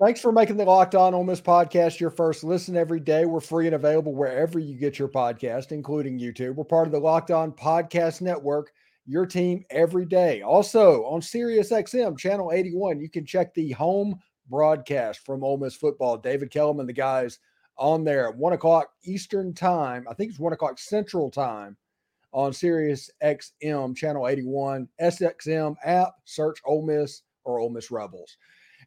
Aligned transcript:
Thanks 0.00 0.22
for 0.22 0.32
making 0.32 0.56
the 0.56 0.64
Locked 0.64 0.94
On 0.94 1.12
Ole 1.12 1.24
Miss 1.24 1.42
podcast 1.42 2.00
your 2.00 2.08
first 2.08 2.42
listen 2.42 2.74
every 2.74 3.00
day. 3.00 3.26
We're 3.26 3.38
free 3.38 3.66
and 3.66 3.74
available 3.74 4.14
wherever 4.14 4.58
you 4.58 4.74
get 4.78 4.98
your 4.98 5.08
podcast, 5.08 5.72
including 5.72 6.18
YouTube. 6.18 6.54
We're 6.54 6.64
part 6.64 6.86
of 6.86 6.92
the 6.92 6.98
Locked 6.98 7.30
On 7.30 7.52
Podcast 7.52 8.22
Network, 8.22 8.72
your 9.04 9.26
team 9.26 9.62
every 9.68 10.06
day. 10.06 10.40
Also 10.40 11.04
on 11.04 11.20
SiriusXM 11.20 12.16
channel 12.16 12.50
81, 12.50 12.98
you 12.98 13.10
can 13.10 13.26
check 13.26 13.52
the 13.52 13.72
home 13.72 14.18
broadcast 14.48 15.20
from 15.26 15.44
Ole 15.44 15.58
Miss 15.58 15.76
football. 15.76 16.16
David 16.16 16.50
Kellum 16.50 16.80
and 16.80 16.88
the 16.88 16.94
guys 16.94 17.38
on 17.76 18.02
there 18.02 18.26
at 18.26 18.34
one 18.34 18.54
o'clock 18.54 18.88
Eastern 19.04 19.52
time. 19.52 20.06
I 20.10 20.14
think 20.14 20.30
it's 20.30 20.40
one 20.40 20.54
o'clock 20.54 20.78
Central 20.78 21.30
time 21.30 21.76
on 22.32 22.54
Sirius 22.54 23.10
XM, 23.22 23.94
channel 23.94 24.28
81, 24.28 24.88
SXM 24.98 25.76
app, 25.84 26.14
search 26.24 26.58
Ole 26.64 26.86
Miss 26.86 27.20
or 27.44 27.58
Ole 27.58 27.68
Miss 27.68 27.90
Rebels. 27.90 28.38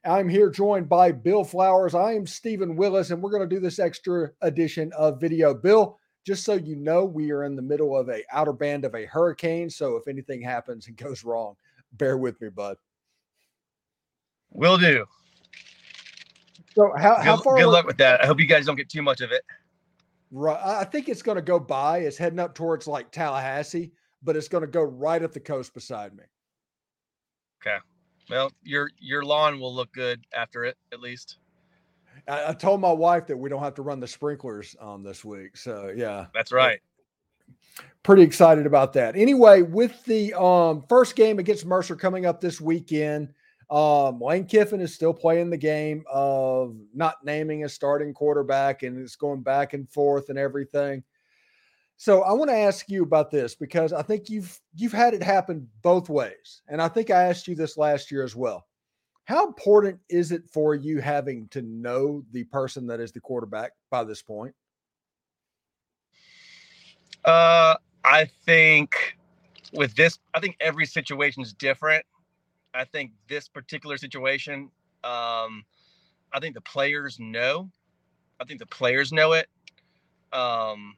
I'm 0.05 0.27
here 0.27 0.49
joined 0.49 0.89
by 0.89 1.13
Bill 1.13 1.45
Flowers. 1.45 1.95
I 1.95 2.11
am 2.13 2.27
Steven 2.27 2.75
Willis, 2.75 3.11
and 3.11 3.21
we're 3.21 3.31
going 3.31 3.47
to 3.47 3.55
do 3.55 3.61
this 3.61 3.79
extra 3.79 4.31
edition 4.41 4.91
of 4.97 5.21
video. 5.21 5.53
Bill, 5.53 5.97
just 6.25 6.43
so 6.43 6.55
you 6.55 6.75
know, 6.75 7.05
we 7.05 7.31
are 7.31 7.45
in 7.45 7.55
the 7.55 7.61
middle 7.61 7.97
of 7.97 8.09
a 8.09 8.21
outer 8.31 8.51
band 8.51 8.83
of 8.83 8.95
a 8.95 9.05
hurricane. 9.05 9.69
So 9.69 9.95
if 9.95 10.09
anything 10.09 10.41
happens 10.41 10.87
and 10.87 10.97
goes 10.97 11.23
wrong, 11.23 11.55
bear 11.93 12.17
with 12.17 12.39
me, 12.41 12.49
bud. 12.49 12.75
Will 14.51 14.77
do. 14.77 15.05
So 16.75 16.91
how, 16.97 17.15
how 17.15 17.37
good, 17.37 17.43
far? 17.43 17.57
Good 17.57 17.67
luck 17.67 17.85
with 17.85 17.97
that. 17.97 18.21
I 18.21 18.27
hope 18.27 18.41
you 18.41 18.45
guys 18.45 18.65
don't 18.65 18.75
get 18.75 18.89
too 18.89 19.01
much 19.01 19.21
of 19.21 19.31
it. 19.31 19.43
Right. 20.31 20.59
I 20.61 20.83
think 20.83 21.07
it's 21.07 21.21
going 21.21 21.37
to 21.37 21.41
go 21.41 21.59
by. 21.59 21.99
It's 21.99 22.17
heading 22.17 22.39
up 22.39 22.55
towards 22.55 22.87
like 22.87 23.11
Tallahassee, 23.11 23.91
but 24.21 24.35
it's 24.35 24.47
going 24.49 24.63
to 24.63 24.67
go 24.67 24.81
right 24.81 25.23
up 25.23 25.31
the 25.31 25.39
coast 25.39 25.73
beside 25.73 26.13
me. 26.13 26.23
Okay. 27.61 27.77
Well, 28.29 28.51
your 28.63 28.89
your 28.99 29.23
lawn 29.23 29.59
will 29.59 29.73
look 29.73 29.91
good 29.93 30.25
after 30.35 30.63
it, 30.63 30.77
at 30.91 30.99
least. 30.99 31.37
I, 32.27 32.49
I 32.49 32.53
told 32.53 32.79
my 32.81 32.91
wife 32.91 33.27
that 33.27 33.37
we 33.37 33.49
don't 33.49 33.61
have 33.61 33.75
to 33.75 33.81
run 33.81 33.99
the 33.99 34.07
sprinklers 34.07 34.75
um, 34.79 35.03
this 35.03 35.25
week. 35.25 35.57
So 35.57 35.93
yeah, 35.95 36.27
that's 36.33 36.51
right. 36.51 36.79
Pretty 38.03 38.21
excited 38.21 38.65
about 38.65 38.93
that. 38.93 39.15
Anyway, 39.15 39.61
with 39.61 40.03
the 40.05 40.33
um, 40.33 40.83
first 40.87 41.15
game 41.15 41.39
against 41.39 41.65
Mercer 41.65 41.95
coming 41.95 42.25
up 42.25 42.39
this 42.39 42.59
weekend, 42.61 43.33
um, 43.69 44.19
Lane 44.19 44.45
Kiffin 44.45 44.81
is 44.81 44.93
still 44.93 45.13
playing 45.13 45.49
the 45.49 45.57
game 45.57 46.03
of 46.11 46.75
not 46.93 47.15
naming 47.23 47.63
a 47.63 47.69
starting 47.69 48.13
quarterback, 48.13 48.83
and 48.83 48.97
it's 48.99 49.15
going 49.15 49.41
back 49.41 49.73
and 49.73 49.89
forth 49.89 50.29
and 50.29 50.37
everything. 50.37 51.03
So 51.97 52.23
I 52.23 52.33
want 52.33 52.49
to 52.49 52.57
ask 52.57 52.89
you 52.89 53.03
about 53.03 53.31
this 53.31 53.55
because 53.55 53.93
I 53.93 54.01
think 54.01 54.29
you've 54.29 54.59
you've 54.75 54.91
had 54.91 55.13
it 55.13 55.23
happen 55.23 55.69
both 55.81 56.09
ways, 56.09 56.61
and 56.67 56.81
I 56.81 56.87
think 56.87 57.09
I 57.09 57.23
asked 57.23 57.47
you 57.47 57.55
this 57.55 57.77
last 57.77 58.11
year 58.11 58.23
as 58.23 58.35
well. 58.35 58.65
How 59.25 59.47
important 59.47 59.99
is 60.09 60.31
it 60.31 60.43
for 60.51 60.75
you 60.75 60.99
having 60.99 61.47
to 61.49 61.61
know 61.61 62.25
the 62.31 62.43
person 62.45 62.87
that 62.87 62.99
is 62.99 63.13
the 63.13 63.21
quarterback 63.21 63.71
by 63.89 64.03
this 64.03 64.21
point? 64.21 64.53
Uh, 67.23 67.75
I 68.03 68.25
think 68.45 69.17
with 69.71 69.95
this, 69.95 70.19
I 70.33 70.41
think 70.41 70.57
every 70.59 70.85
situation 70.85 71.41
is 71.41 71.53
different. 71.53 72.05
I 72.73 72.83
think 72.83 73.11
this 73.29 73.47
particular 73.47 73.97
situation, 73.97 74.69
um, 75.03 75.63
I 76.33 76.39
think 76.41 76.55
the 76.55 76.61
players 76.61 77.17
know. 77.19 77.69
I 78.41 78.45
think 78.45 78.59
the 78.59 78.65
players 78.65 79.13
know 79.13 79.33
it. 79.33 79.47
Um, 80.33 80.97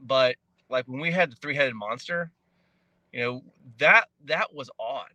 but 0.00 0.36
like 0.68 0.86
when 0.86 1.00
we 1.00 1.10
had 1.10 1.30
the 1.32 1.36
three-headed 1.36 1.74
monster, 1.74 2.30
you 3.12 3.20
know 3.20 3.42
that 3.78 4.08
that 4.24 4.54
was 4.54 4.70
odd. 4.78 5.12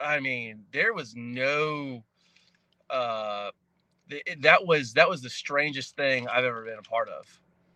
I 0.00 0.20
mean, 0.20 0.64
there 0.72 0.92
was 0.92 1.14
no. 1.16 2.04
Uh, 2.90 3.50
that 4.40 4.66
was 4.66 4.94
that 4.94 5.08
was 5.08 5.22
the 5.22 5.30
strangest 5.30 5.96
thing 5.96 6.28
I've 6.28 6.44
ever 6.44 6.64
been 6.64 6.78
a 6.78 6.82
part 6.82 7.08
of. 7.08 7.26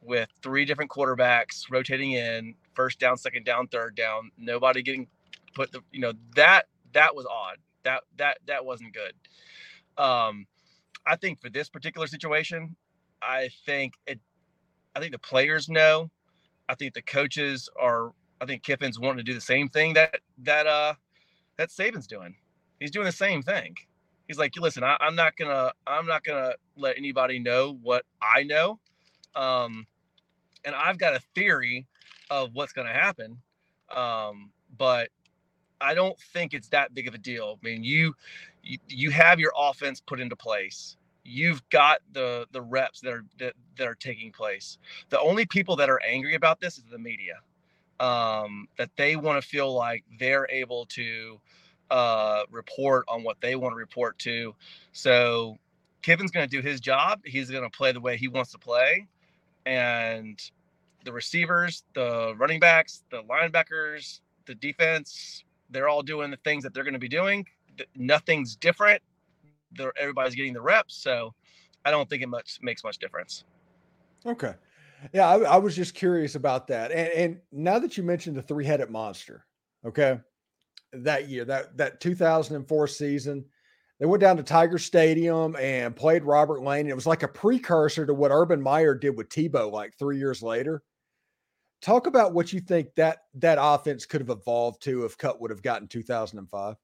With 0.02 0.28
three 0.42 0.64
different 0.64 0.90
quarterbacks 0.90 1.64
rotating 1.70 2.12
in, 2.12 2.54
first 2.74 3.00
down, 3.00 3.16
second 3.16 3.44
down, 3.44 3.68
third 3.68 3.96
down, 3.96 4.30
nobody 4.38 4.82
getting 4.82 5.08
put 5.54 5.72
the 5.72 5.80
you 5.92 6.00
know 6.00 6.12
that 6.34 6.66
that 6.92 7.14
was 7.14 7.26
odd. 7.26 7.56
That 7.84 8.02
that 8.18 8.38
that 8.46 8.64
wasn't 8.64 8.94
good. 8.94 9.12
Um, 10.02 10.46
I 11.06 11.16
think 11.16 11.40
for 11.40 11.48
this 11.48 11.68
particular 11.68 12.06
situation, 12.06 12.76
I 13.22 13.50
think 13.64 13.94
it. 14.06 14.20
I 14.94 15.00
think 15.00 15.12
the 15.12 15.18
players 15.18 15.68
know. 15.68 16.10
I 16.68 16.74
think 16.74 16.94
the 16.94 17.02
coaches 17.02 17.68
are. 17.80 18.12
I 18.40 18.44
think 18.44 18.62
Kiffin's 18.62 18.98
wanting 19.00 19.18
to 19.18 19.22
do 19.22 19.32
the 19.32 19.40
same 19.40 19.68
thing 19.68 19.94
that 19.94 20.18
that 20.38 20.66
uh 20.66 20.94
that 21.56 21.70
Saban's 21.70 22.06
doing. 22.06 22.34
He's 22.80 22.90
doing 22.90 23.06
the 23.06 23.12
same 23.12 23.42
thing. 23.42 23.76
He's 24.28 24.38
like, 24.38 24.54
listen, 24.56 24.84
I, 24.84 24.96
am 25.00 25.14
not 25.14 25.36
gonna 25.36 25.72
I'm 25.86 26.06
not 26.06 26.24
gonna 26.24 26.54
let 26.76 26.98
anybody 26.98 27.38
know 27.38 27.78
what 27.82 28.04
I 28.20 28.42
know. 28.42 28.78
Um, 29.34 29.86
and 30.64 30.74
I've 30.74 30.98
got 30.98 31.14
a 31.14 31.20
theory 31.34 31.86
of 32.30 32.50
what's 32.54 32.72
gonna 32.72 32.92
happen. 32.92 33.38
Um, 33.94 34.50
but 34.76 35.10
I 35.80 35.94
don't 35.94 36.18
think 36.18 36.54
it's 36.54 36.68
that 36.70 36.94
big 36.94 37.08
of 37.08 37.14
a 37.14 37.18
deal. 37.18 37.58
I 37.62 37.66
mean, 37.66 37.84
you, 37.84 38.14
you 38.62 38.78
you 38.88 39.10
have 39.10 39.38
your 39.38 39.52
offense 39.56 40.00
put 40.00 40.20
into 40.20 40.36
place. 40.36 40.96
You've 41.28 41.68
got 41.70 41.98
the 42.12 42.46
the 42.52 42.62
reps 42.62 43.00
that 43.00 43.12
are 43.12 43.24
that, 43.38 43.54
that 43.78 43.86
are 43.86 43.94
taking 43.94 44.32
place. 44.32 44.78
The 45.10 45.20
only 45.20 45.46
people 45.46 45.76
that 45.76 45.90
are 45.90 46.00
angry 46.06 46.34
about 46.34 46.60
this 46.60 46.78
is 46.78 46.84
the 46.90 46.98
media. 46.98 47.40
Um, 47.98 48.68
that 48.76 48.90
they 48.96 49.16
want 49.16 49.42
to 49.42 49.48
feel 49.48 49.72
like 49.72 50.04
they're 50.18 50.46
able 50.50 50.84
to 50.86 51.40
uh, 51.90 52.42
report 52.50 53.06
on 53.08 53.22
what 53.22 53.40
they 53.40 53.56
want 53.56 53.72
to 53.72 53.76
report 53.76 54.18
to. 54.18 54.54
So 54.92 55.56
Kiffin's 56.02 56.30
going 56.30 56.46
to 56.46 56.56
do 56.56 56.60
his 56.60 56.78
job. 56.78 57.20
He's 57.24 57.50
going 57.50 57.62
to 57.62 57.70
play 57.70 57.92
the 57.92 58.00
way 58.00 58.18
he 58.18 58.28
wants 58.28 58.52
to 58.52 58.58
play, 58.58 59.06
and 59.64 60.38
the 61.04 61.12
receivers, 61.12 61.84
the 61.94 62.34
running 62.36 62.60
backs, 62.60 63.02
the 63.10 63.22
linebackers, 63.22 64.20
the 64.44 64.54
defense, 64.54 65.44
they're 65.70 65.88
all 65.88 66.02
doing 66.02 66.30
the 66.30 66.36
things 66.38 66.64
that 66.64 66.74
they're 66.74 66.84
going 66.84 66.94
to 66.94 67.00
be 67.00 67.08
doing. 67.08 67.46
Nothing's 67.94 68.56
different. 68.56 69.02
Everybody's 69.98 70.34
getting 70.34 70.52
the 70.52 70.60
reps, 70.60 70.96
so 70.96 71.34
I 71.84 71.90
don't 71.90 72.08
think 72.08 72.22
it 72.22 72.28
much 72.28 72.58
makes 72.62 72.84
much 72.84 72.98
difference. 72.98 73.44
Okay, 74.24 74.54
yeah, 75.12 75.28
I, 75.28 75.38
I 75.40 75.56
was 75.56 75.76
just 75.76 75.94
curious 75.94 76.34
about 76.34 76.66
that. 76.68 76.90
And, 76.90 77.08
and 77.08 77.40
now 77.52 77.78
that 77.78 77.96
you 77.96 78.02
mentioned 78.02 78.36
the 78.36 78.42
three-headed 78.42 78.90
monster, 78.90 79.44
okay, 79.84 80.18
that 80.92 81.28
year, 81.28 81.44
that 81.44 81.76
that 81.76 82.00
2004 82.00 82.88
season, 82.88 83.44
they 83.98 84.06
went 84.06 84.20
down 84.20 84.36
to 84.36 84.42
Tiger 84.42 84.78
Stadium 84.78 85.56
and 85.56 85.94
played 85.94 86.24
Robert 86.24 86.62
Lane. 86.62 86.88
It 86.88 86.94
was 86.94 87.06
like 87.06 87.22
a 87.22 87.28
precursor 87.28 88.06
to 88.06 88.14
what 88.14 88.30
Urban 88.30 88.60
Meyer 88.60 88.94
did 88.94 89.16
with 89.16 89.28
Tebow 89.28 89.70
like 89.70 89.94
three 89.98 90.18
years 90.18 90.42
later. 90.42 90.82
Talk 91.82 92.06
about 92.06 92.32
what 92.32 92.52
you 92.52 92.60
think 92.60 92.94
that 92.96 93.18
that 93.34 93.58
offense 93.60 94.06
could 94.06 94.20
have 94.20 94.30
evolved 94.30 94.82
to 94.82 95.04
if 95.04 95.16
Cut 95.18 95.40
would 95.40 95.50
have 95.50 95.62
gotten 95.62 95.88
2005. 95.88 96.74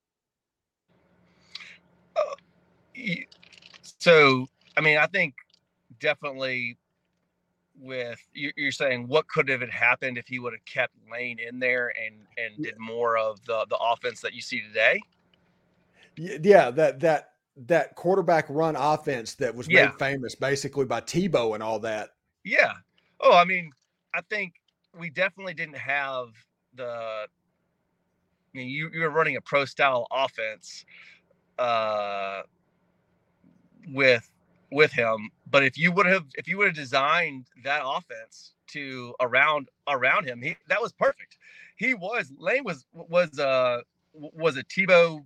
Uh, 2.14 2.20
so, 3.98 4.46
I 4.76 4.80
mean, 4.80 4.98
I 4.98 5.06
think 5.06 5.34
definitely 6.00 6.78
with 7.80 8.20
you're 8.34 8.70
saying 8.70 9.08
what 9.08 9.26
could 9.28 9.48
have 9.48 9.62
happened 9.62 10.18
if 10.18 10.28
he 10.28 10.38
would 10.38 10.52
have 10.52 10.64
kept 10.64 10.94
Lane 11.10 11.38
in 11.38 11.58
there 11.58 11.92
and 12.04 12.26
and 12.36 12.62
did 12.62 12.78
more 12.78 13.16
of 13.16 13.44
the 13.46 13.66
the 13.68 13.76
offense 13.76 14.20
that 14.20 14.34
you 14.34 14.40
see 14.40 14.60
today. 14.60 15.00
Yeah, 16.16 16.70
that 16.70 17.00
that 17.00 17.30
that 17.56 17.94
quarterback 17.94 18.46
run 18.48 18.76
offense 18.76 19.34
that 19.34 19.54
was 19.54 19.68
yeah. 19.68 19.86
made 19.86 19.94
famous 19.98 20.34
basically 20.34 20.84
by 20.84 21.00
Tebow 21.00 21.54
and 21.54 21.62
all 21.62 21.78
that. 21.80 22.10
Yeah. 22.44 22.72
Oh, 23.20 23.36
I 23.36 23.44
mean, 23.44 23.70
I 24.14 24.20
think 24.22 24.54
we 24.98 25.10
definitely 25.10 25.54
didn't 25.54 25.78
have 25.78 26.28
the. 26.74 26.84
I 26.84 27.26
mean, 28.58 28.68
you 28.68 28.90
you 28.92 29.00
were 29.00 29.10
running 29.10 29.36
a 29.36 29.40
pro 29.40 29.64
style 29.64 30.06
offense, 30.10 30.84
uh, 31.58 32.42
with 33.88 34.28
with 34.70 34.92
him. 34.92 35.30
But 35.50 35.64
if 35.64 35.76
you 35.78 35.92
would 35.92 36.06
have 36.06 36.24
if 36.34 36.48
you 36.48 36.58
would 36.58 36.68
have 36.68 36.76
designed 36.76 37.46
that 37.64 37.82
offense 37.84 38.52
to 38.68 39.14
around 39.20 39.68
around 39.88 40.26
him, 40.26 40.40
he 40.40 40.56
that 40.68 40.80
was 40.80 40.92
perfect. 40.92 41.36
He 41.76 41.94
was 41.94 42.32
Lane 42.38 42.64
was 42.64 42.86
was 42.92 43.38
uh 43.38 43.82
was 44.14 44.56
a 44.56 44.64
Tebow, 44.64 45.24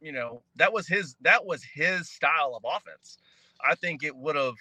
you 0.00 0.12
know, 0.12 0.42
that 0.56 0.72
was 0.72 0.86
his 0.86 1.16
that 1.22 1.44
was 1.44 1.62
his 1.62 2.08
style 2.08 2.54
of 2.56 2.64
offense. 2.64 3.18
I 3.60 3.74
think 3.74 4.02
it 4.02 4.14
would 4.14 4.36
have 4.36 4.56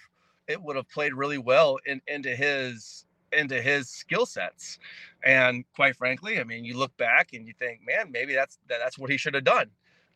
it 0.47 0.61
would 0.61 0.75
have 0.75 0.89
played 0.89 1.13
really 1.13 1.37
well 1.37 1.77
in, 1.85 2.01
into 2.07 2.35
his 2.35 3.05
into 3.31 3.61
his 3.61 3.89
skill 3.89 4.25
sets. 4.25 4.79
And 5.23 5.65
quite 5.75 5.95
frankly, 5.95 6.39
I 6.39 6.43
mean, 6.43 6.65
you 6.65 6.77
look 6.77 6.95
back 6.97 7.33
and 7.33 7.47
you 7.47 7.53
think, 7.57 7.81
man, 7.85 8.11
maybe 8.11 8.33
that's 8.33 8.59
that, 8.69 8.79
that's 8.83 8.97
what 8.97 9.09
he 9.09 9.17
should 9.17 9.33
have 9.33 9.43
done. 9.43 9.69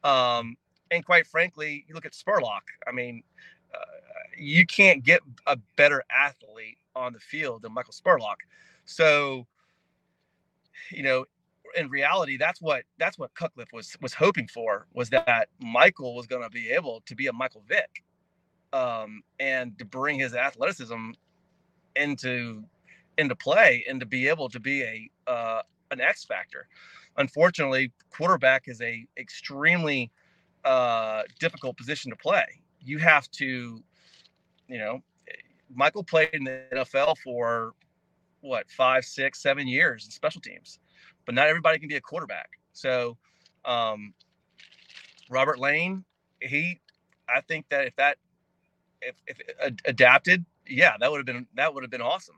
Um, 0.04 0.56
and 0.92 1.06
quite 1.06 1.28
frankly, 1.28 1.86
you 1.88 1.96
look 1.96 2.06
at 2.06 2.14
Spurlock. 2.14 2.62
I 2.88 2.92
mean, 2.92 3.24
uh, 3.74 3.80
you 4.38 4.66
can't 4.66 5.04
get 5.04 5.22
a 5.46 5.58
better 5.76 6.04
athlete 6.12 6.78
on 6.96 7.14
the 7.14 7.20
field 7.20 7.62
than 7.62 7.74
Micheal 7.74 8.00
Spurlock. 8.00 8.38
So, 8.86 9.46
you 10.92 11.04
know, 11.04 11.26
in 11.76 11.90
reality, 11.90 12.38
that's 12.38 12.62
what 12.62 12.84
that's 12.98 13.20
what 13.20 13.34
Cutcliffe 13.34 13.74
was 13.74 13.96
was 14.02 14.14
hoping 14.14 14.48
for 14.48 14.88
was 14.94 15.10
that 15.10 15.50
Michael 15.60 16.16
was 16.16 16.26
going 16.26 16.44
to 16.44 16.50
be 16.50 16.70
able 16.70 17.02
to 17.06 17.16
be 17.16 17.28
a 17.28 17.34
Michael 17.34 17.64
Vick, 17.68 18.04
um, 18.74 19.22
and 19.40 19.78
to 19.78 19.86
bring 19.86 20.20
his 20.20 20.34
athleticism 20.34 21.12
into 21.96 22.64
into 23.18 23.36
play 23.36 23.84
and 23.90 24.00
to 24.00 24.06
be 24.06 24.28
able 24.28 24.50
to 24.50 24.60
be 24.60 24.84
a 24.84 25.10
uh, 25.30 25.62
an 25.92 26.02
X 26.02 26.24
factor. 26.24 26.68
Unfortunately, 27.18 27.92
quarterback 28.12 28.68
is 28.68 28.82
a 28.82 29.06
extremely 29.18 30.12
uh, 30.68 31.24
difficult 31.40 31.78
position 31.78 32.12
to 32.12 32.18
play. 32.18 32.46
You 32.82 32.98
have 32.98 33.32
to, 33.32 33.82
you 34.68 34.78
know, 34.78 35.02
Michael 35.74 36.04
played 36.04 36.30
in 36.34 36.44
the 36.44 36.64
NFL 36.74 37.18
for 37.24 37.74
what 38.42 38.70
five, 38.70 39.06
six, 39.06 39.42
seven 39.42 39.68
years 39.68 40.06
in 40.06 40.12
special 40.12 40.42
teams, 40.42 40.80
but 41.26 41.36
not 41.36 41.48
everybody 41.48 41.80
can 41.80 41.88
be 41.88 41.96
a 41.96 42.02
quarterback. 42.02 42.50
So, 42.74 43.18
um, 43.64 44.14
Robert 45.30 45.58
Lane, 45.58 46.04
he, 46.42 46.82
I 47.34 47.42
think 47.42 47.68
that 47.70 47.88
if 47.88 47.96
that, 47.96 48.18
if, 49.02 49.16
if 49.26 49.38
adapted, 49.86 50.46
yeah, 50.68 50.96
that 51.00 51.10
would 51.10 51.18
have 51.18 51.26
been 51.26 51.48
that 51.56 51.74
would 51.74 51.84
have 51.84 51.92
been 51.92 52.02
awesome. 52.02 52.36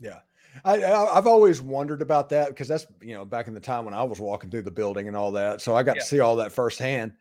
Yeah. 0.00 0.20
I, 0.64 0.78
have 0.78 1.26
always 1.26 1.60
wondered 1.60 2.02
about 2.02 2.28
that 2.30 2.48
because 2.48 2.68
that's 2.68 2.86
you 3.00 3.14
know 3.14 3.24
back 3.24 3.48
in 3.48 3.54
the 3.54 3.60
time 3.60 3.84
when 3.84 3.94
I 3.94 4.02
was 4.02 4.20
walking 4.20 4.50
through 4.50 4.62
the 4.62 4.70
building 4.70 5.08
and 5.08 5.16
all 5.16 5.32
that, 5.32 5.60
so 5.60 5.76
I 5.76 5.82
got 5.82 5.96
yeah. 5.96 6.02
to 6.02 6.08
see 6.08 6.20
all 6.20 6.36
that 6.36 6.52
firsthand. 6.52 7.12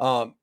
Um, 0.00 0.34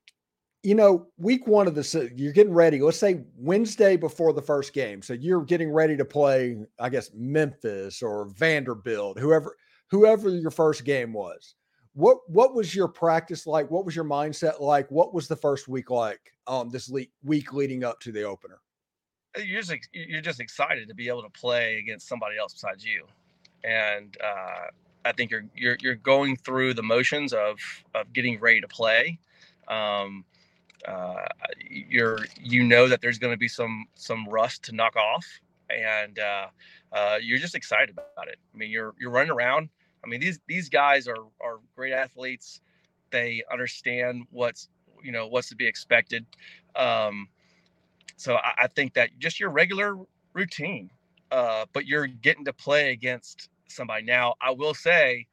you 0.63 0.74
know, 0.74 1.07
week 1.18 1.45
one 1.45 1.68
of 1.68 1.75
the 1.75 2.12
you're 2.16 2.33
getting 2.33 2.54
ready. 2.54 2.81
Let's 2.81 2.98
say 2.98 3.24
Wednesday 3.38 3.98
before 3.98 4.33
the 4.33 4.42
first 4.42 4.74
game, 4.74 5.01
so 5.01 5.13
you're 5.13 5.44
getting 5.44 5.72
ready 5.72 5.95
to 5.95 6.06
play. 6.06 6.57
I 6.80 6.89
guess 6.89 7.12
Memphis 7.13 8.01
or 8.01 8.30
Vanderbilt, 8.30 9.19
whoever 9.19 9.56
whoever 9.92 10.30
your 10.30 10.51
first 10.51 10.83
game 10.83 11.13
was. 11.13 11.56
What 11.94 12.18
what 12.28 12.56
was 12.56 12.75
your 12.75 12.88
practice 12.88 13.45
like? 13.45 13.69
What 13.69 13.86
was 13.86 13.95
your 13.95 14.06
mindset 14.06 14.60
like? 14.60 14.89
What 14.89 15.13
was 15.13 15.28
the 15.28 15.36
first 15.36 15.68
week 15.68 15.92
like? 15.92 16.33
Um, 16.48 16.69
this 16.69 16.89
le- 16.89 17.06
week 17.24 17.54
leading 17.54 17.83
up 17.83 18.00
to 18.01 18.12
the 18.12 18.24
opener. 18.24 18.60
Uh, 19.37 19.41
you're 19.41 19.61
just 19.61 19.75
you're 19.93 20.21
just 20.21 20.39
excited 20.39 20.87
to 20.87 20.95
be 20.95 21.07
able 21.07 21.23
to 21.23 21.29
play 21.29 21.77
against 21.77 22.07
somebody 22.07 22.37
else 22.37 22.53
besides 22.53 22.85
you, 22.85 23.05
and 23.63 24.17
uh, 24.23 24.67
I 25.05 25.11
think 25.11 25.31
you're 25.31 25.45
you're 25.55 25.77
you're 25.81 25.95
going 25.95 26.35
through 26.37 26.73
the 26.73 26.83
motions 26.83 27.33
of 27.33 27.59
of 27.93 28.11
getting 28.13 28.39
ready 28.39 28.61
to 28.61 28.67
play. 28.67 29.19
Um, 29.67 30.25
uh, 30.87 31.25
you're 31.69 32.19
you 32.41 32.63
know 32.63 32.87
that 32.87 33.01
there's 33.01 33.17
going 33.17 33.33
to 33.33 33.37
be 33.37 33.47
some 33.47 33.85
some 33.95 34.27
rust 34.27 34.63
to 34.65 34.71
knock 34.75 34.95
off, 34.95 35.25
and 35.69 36.19
uh, 36.19 36.47
uh, 36.91 37.17
you're 37.21 37.39
just 37.39 37.55
excited 37.55 37.89
about 37.89 38.27
it. 38.27 38.37
I 38.53 38.57
mean, 38.57 38.69
you're 38.69 38.93
you're 38.99 39.11
running 39.11 39.31
around. 39.31 39.69
I 40.03 40.07
mean, 40.07 40.19
these 40.19 40.39
these 40.47 40.69
guys 40.69 41.07
are 41.07 41.23
are 41.41 41.59
great 41.75 41.93
athletes. 41.93 42.61
They 43.11 43.43
understand 43.51 44.25
what's 44.31 44.69
you 45.03 45.11
know 45.11 45.27
what's 45.27 45.49
to 45.49 45.55
be 45.55 45.65
expected. 45.67 46.25
Um, 46.75 47.29
so 48.17 48.35
I, 48.35 48.53
I, 48.63 48.67
think 48.67 48.94
that 48.94 49.09
just 49.19 49.39
your 49.39 49.50
regular 49.50 49.97
routine, 50.33 50.89
uh, 51.31 51.65
but 51.73 51.85
you're 51.85 52.07
getting 52.07 52.45
to 52.45 52.53
play 52.53 52.91
against 52.91 53.50
somebody. 53.67 54.03
Now, 54.03 54.35
I 54.41 54.51
will 54.51 54.73
say, 54.73 55.27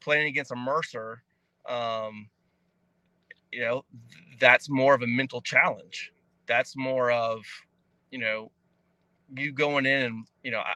playing 0.00 0.28
against 0.28 0.52
a 0.52 0.56
Mercer, 0.56 1.22
um, 1.68 2.28
you 3.52 3.60
know, 3.60 3.84
that's 4.38 4.68
more 4.68 4.94
of 4.94 5.02
a 5.02 5.06
mental 5.06 5.40
challenge. 5.40 6.12
That's 6.46 6.76
more 6.76 7.10
of, 7.10 7.44
you 8.10 8.18
know, 8.18 8.50
you 9.34 9.52
going 9.52 9.86
in 9.86 10.02
and 10.02 10.26
you 10.42 10.50
know, 10.50 10.60
I, 10.60 10.74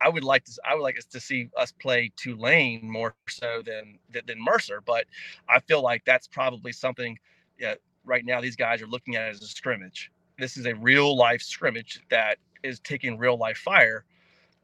I 0.00 0.08
would 0.08 0.24
like 0.24 0.44
to 0.44 0.52
I 0.68 0.74
would 0.74 0.82
like 0.82 0.98
us 0.98 1.06
to 1.06 1.20
see 1.20 1.48
us 1.56 1.72
play 1.72 2.12
Tulane 2.16 2.90
more 2.90 3.14
so 3.28 3.62
than 3.64 3.98
than 4.10 4.42
Mercer, 4.42 4.82
but 4.84 5.06
I 5.48 5.60
feel 5.60 5.82
like 5.82 6.04
that's 6.04 6.26
probably 6.26 6.72
something. 6.72 7.18
Yeah, 7.58 7.74
right 8.04 8.24
now 8.24 8.40
these 8.40 8.56
guys 8.56 8.82
are 8.82 8.86
looking 8.86 9.16
at 9.16 9.28
as 9.28 9.42
a 9.42 9.46
scrimmage 9.46 10.10
this 10.38 10.56
is 10.56 10.66
a 10.66 10.74
real 10.74 11.16
life 11.16 11.42
scrimmage 11.42 12.00
that 12.10 12.38
is 12.62 12.80
taking 12.80 13.18
real 13.18 13.36
life 13.36 13.58
fire 13.58 14.04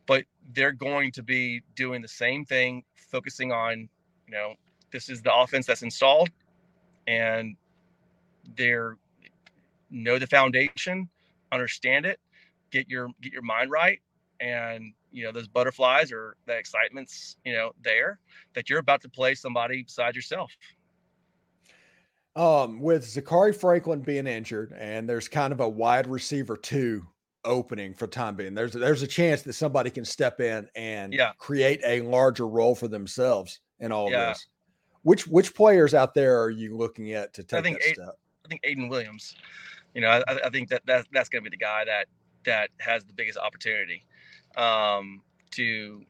but 0.07 0.25
they're 0.53 0.73
going 0.73 1.11
to 1.13 1.23
be 1.23 1.63
doing 1.75 2.03
the 2.03 2.09
same 2.09 2.45
thing 2.45 2.83
focusing 3.11 3.53
on 3.53 3.89
you 4.27 4.35
know 4.35 4.55
this 4.91 5.09
is 5.09 5.23
the 5.23 5.35
offense 5.35 5.67
that's 5.67 5.83
installed 5.83 6.31
and 7.07 7.57
they're 8.57 8.97
know 9.91 10.19
the 10.19 10.27
foundation 10.27 11.09
understand 11.53 12.07
it 12.07 12.19
get 12.71 12.89
your 12.89 13.09
get 13.21 13.33
your 13.33 13.43
mind 13.43 13.71
right 13.71 14.01
and 14.41 14.93
you 15.13 15.25
know 15.25 15.31
those 15.31 15.47
butterflies 15.47 16.11
or 16.11 16.37
that 16.47 16.59
excitement's 16.59 17.37
you 17.45 17.53
know 17.53 17.71
there 17.83 18.19
that 18.55 18.69
you're 18.69 18.81
about 18.81 19.01
to 19.01 19.09
play 19.09 19.35
somebody 19.35 19.83
beside 19.83 20.17
yourself 20.17 20.51
um, 22.37 22.81
with 22.81 23.05
Zakhari 23.05 23.55
Franklin 23.55 24.01
being 24.01 24.27
injured, 24.27 24.75
and 24.79 25.09
there's 25.09 25.29
kind 25.29 25.53
of 25.53 25.61
a 25.61 25.69
wide 25.69 26.07
receiver 26.07 26.57
two 26.57 27.07
opening 27.45 27.95
for 27.95 28.07
time 28.07 28.35
being. 28.35 28.55
There's 28.55 28.73
there's 28.73 29.03
a 29.03 29.07
chance 29.07 29.43
that 29.43 29.53
somebody 29.53 29.91
can 29.91 30.05
step 30.05 30.41
in 30.41 30.69
and 30.75 31.13
yeah. 31.13 31.33
create 31.39 31.81
a 31.85 32.01
larger 32.03 32.47
role 32.47 32.75
for 32.75 32.89
themselves 32.89 33.61
in 33.81 33.93
all 33.93 34.11
yeah. 34.11 34.29
this. 34.29 34.47
Which 35.03 35.27
which 35.27 35.55
players 35.55 35.95
out 35.95 36.15
there 36.15 36.41
are 36.41 36.51
you 36.51 36.77
looking 36.77 37.13
at 37.13 37.35
to 37.35 37.45
take 37.45 37.61
I 37.61 37.63
think 37.63 37.79
that 37.79 37.89
Ayden, 37.89 37.95
step? 37.95 38.19
I 38.45 38.49
think 38.49 38.63
Ayden 38.63 38.89
Williams. 38.89 39.37
You 39.95 40.01
know, 40.01 40.09
I, 40.09 40.47
I 40.47 40.51
think 40.51 40.71
that, 40.71 40.83
that 40.87 41.07
that's 41.13 41.29
going 41.29 41.45
to 41.45 41.51
be 41.51 41.55
the 41.55 41.61
guy 41.61 41.85
that 41.85 42.07
that 42.45 42.71
has 42.81 43.05
the 43.05 43.13
biggest 43.13 43.39
opportunity 43.39 44.05
um, 44.57 45.23
to. 45.53 46.03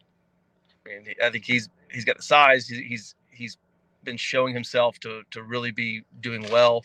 I, 0.86 0.88
mean, 0.88 1.14
I 1.22 1.30
think 1.30 1.44
he's 1.44 1.68
he's 1.90 2.04
got 2.04 2.16
the 2.16 2.22
size. 2.22 2.68
He's 2.68 2.78
he's, 2.78 3.14
he's 3.30 3.58
been 4.04 4.16
showing 4.16 4.54
himself 4.54 4.98
to 5.00 5.22
to 5.30 5.42
really 5.42 5.70
be 5.70 6.02
doing 6.20 6.48
well. 6.50 6.84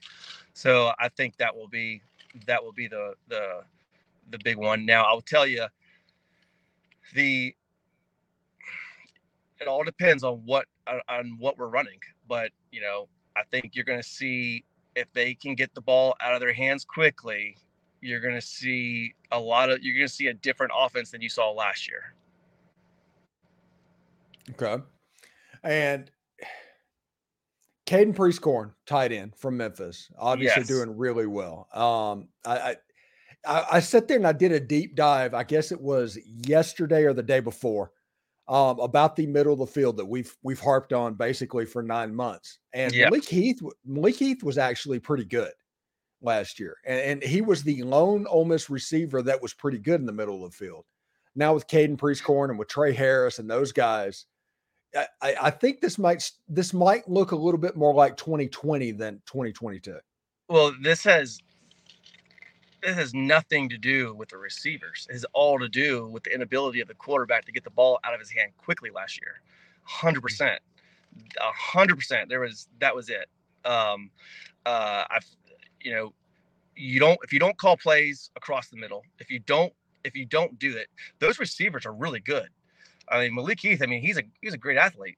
So 0.53 0.91
I 0.99 1.09
think 1.09 1.37
that 1.37 1.55
will 1.55 1.67
be 1.67 2.01
that 2.45 2.63
will 2.63 2.73
be 2.73 2.87
the 2.87 3.13
the 3.27 3.61
the 4.31 4.39
big 4.43 4.57
one. 4.57 4.85
Now 4.85 5.03
I'll 5.03 5.21
tell 5.21 5.45
you 5.45 5.65
the 7.13 7.55
it 9.59 9.67
all 9.67 9.83
depends 9.83 10.23
on 10.23 10.41
what 10.45 10.65
on 11.07 11.37
what 11.39 11.57
we're 11.57 11.67
running, 11.67 11.99
but 12.27 12.51
you 12.71 12.81
know 12.81 13.07
I 13.35 13.43
think 13.51 13.75
you're 13.75 13.85
going 13.85 14.01
to 14.01 14.07
see 14.07 14.65
if 14.95 15.11
they 15.13 15.33
can 15.33 15.55
get 15.55 15.73
the 15.73 15.81
ball 15.81 16.15
out 16.21 16.33
of 16.33 16.39
their 16.39 16.53
hands 16.53 16.83
quickly, 16.83 17.55
you're 18.01 18.19
going 18.19 18.35
to 18.35 18.41
see 18.41 19.13
a 19.31 19.39
lot 19.39 19.69
of 19.69 19.81
you're 19.81 19.95
going 19.95 20.07
to 20.07 20.13
see 20.13 20.27
a 20.27 20.33
different 20.33 20.71
offense 20.77 21.11
than 21.11 21.21
you 21.21 21.29
saw 21.29 21.51
last 21.51 21.87
year. 21.87 22.13
Okay. 24.51 24.83
And 25.63 26.09
Caden 27.89 28.15
Prieskorn, 28.15 28.71
tight 28.85 29.11
end 29.11 29.35
from 29.35 29.57
Memphis, 29.57 30.11
obviously 30.19 30.61
yes. 30.61 30.67
doing 30.67 30.95
really 30.95 31.25
well. 31.25 31.67
Um, 31.73 32.27
I, 32.45 32.75
I, 33.47 33.65
I 33.73 33.79
sat 33.79 34.07
there 34.07 34.17
and 34.17 34.27
I 34.27 34.31
did 34.31 34.51
a 34.51 34.59
deep 34.59 34.95
dive. 34.95 35.33
I 35.33 35.43
guess 35.43 35.71
it 35.71 35.81
was 35.81 36.19
yesterday 36.45 37.03
or 37.05 37.13
the 37.13 37.23
day 37.23 37.39
before 37.39 37.91
um, 38.47 38.79
about 38.79 39.15
the 39.15 39.25
middle 39.25 39.53
of 39.53 39.59
the 39.59 39.65
field 39.65 39.97
that 39.97 40.05
we've 40.05 40.35
we've 40.43 40.59
harped 40.59 40.93
on 40.93 41.15
basically 41.15 41.65
for 41.65 41.81
nine 41.81 42.13
months. 42.13 42.59
And 42.73 42.93
yep. 42.93 43.09
Malik 43.09 43.25
Heath, 43.25 43.59
Malik 43.83 44.17
Heath 44.17 44.43
was 44.43 44.59
actually 44.59 44.99
pretty 44.99 45.25
good 45.25 45.51
last 46.21 46.59
year, 46.59 46.75
and, 46.85 46.99
and, 46.99 47.23
he 47.23 47.41
was 47.41 47.63
the 47.63 47.81
lone 47.81 48.27
Ole 48.27 48.45
Miss 48.45 48.69
receiver 48.69 49.23
that 49.23 49.41
was 49.41 49.55
pretty 49.55 49.79
good 49.79 49.99
in 49.99 50.05
the 50.05 50.11
middle 50.11 50.45
of 50.45 50.51
the 50.51 50.57
field. 50.57 50.85
Now 51.35 51.55
with 51.55 51.65
Caden 51.65 51.97
Prieskorn 51.97 52.51
and 52.51 52.59
with 52.59 52.67
Tre 52.67 52.93
Harris 52.93 53.39
and 53.39 53.49
those 53.49 53.71
guys, 53.71 54.27
I, 54.95 55.35
I 55.41 55.49
think 55.51 55.81
this 55.81 55.97
might 55.97 56.31
this 56.47 56.73
might 56.73 57.07
look 57.07 57.31
a 57.31 57.35
little 57.35 57.59
bit 57.59 57.75
more 57.75 57.93
like 57.93 58.17
2020 58.17 58.91
than 58.91 59.21
2022. 59.25 59.97
Well, 60.47 60.73
this 60.81 61.03
has 61.03 61.39
this 62.81 62.95
has 62.95 63.13
nothing 63.13 63.69
to 63.69 63.77
do 63.77 64.15
with 64.15 64.29
the 64.29 64.37
receivers. 64.37 65.05
It 65.09 65.13
has 65.13 65.25
all 65.33 65.59
to 65.59 65.69
do 65.69 66.07
with 66.07 66.23
the 66.23 66.33
inability 66.33 66.81
of 66.81 66.87
the 66.87 66.93
quarterback 66.95 67.45
to 67.45 67.51
get 67.51 67.63
the 67.63 67.69
ball 67.69 67.99
out 68.03 68.13
of 68.13 68.19
his 68.19 68.31
hand 68.31 68.51
quickly 68.57 68.89
last 68.89 69.19
year. 69.21 69.41
Hundred 69.83 70.21
percent, 70.21 70.59
hundred 71.39 71.95
percent. 71.95 72.29
There 72.29 72.39
was 72.39 72.67
that 72.79 72.95
was 72.95 73.09
it. 73.09 73.27
Um, 73.65 74.09
uh, 74.65 75.03
I've 75.09 75.25
you 75.81 75.91
know 75.91 76.13
you 76.75 76.99
don't 76.99 77.19
if 77.23 77.33
you 77.33 77.39
don't 77.39 77.57
call 77.57 77.77
plays 77.77 78.31
across 78.35 78.69
the 78.69 78.77
middle, 78.77 79.03
if 79.19 79.29
you 79.29 79.39
don't 79.39 79.73
if 80.03 80.15
you 80.15 80.25
don't 80.25 80.57
do 80.57 80.75
it, 80.77 80.87
those 81.19 81.39
receivers 81.39 81.85
are 81.85 81.93
really 81.93 82.21
good. 82.21 82.49
I 83.11 83.19
mean, 83.19 83.35
Malik 83.35 83.59
Heath. 83.59 83.81
I 83.81 83.85
mean, 83.85 84.01
he's 84.01 84.17
a 84.17 84.23
he's 84.41 84.53
a 84.53 84.57
great 84.57 84.77
athlete, 84.77 85.17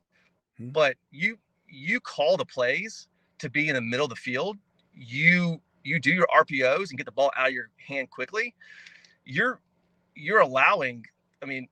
mm-hmm. 0.59 0.71
but 0.71 0.95
you 1.11 1.37
you 1.67 1.99
call 1.99 2.37
the 2.37 2.45
plays 2.45 3.07
to 3.39 3.49
be 3.49 3.69
in 3.69 3.75
the 3.75 3.81
middle 3.81 4.05
of 4.05 4.09
the 4.09 4.15
field. 4.15 4.57
You 4.93 5.61
you 5.83 5.99
do 5.99 6.11
your 6.11 6.27
RPOs 6.27 6.89
and 6.89 6.97
get 6.97 7.05
the 7.05 7.11
ball 7.11 7.31
out 7.37 7.47
of 7.47 7.53
your 7.53 7.69
hand 7.87 8.09
quickly. 8.09 8.53
You're 9.25 9.59
you're 10.15 10.39
allowing. 10.39 11.05
I 11.41 11.45
mean, 11.45 11.67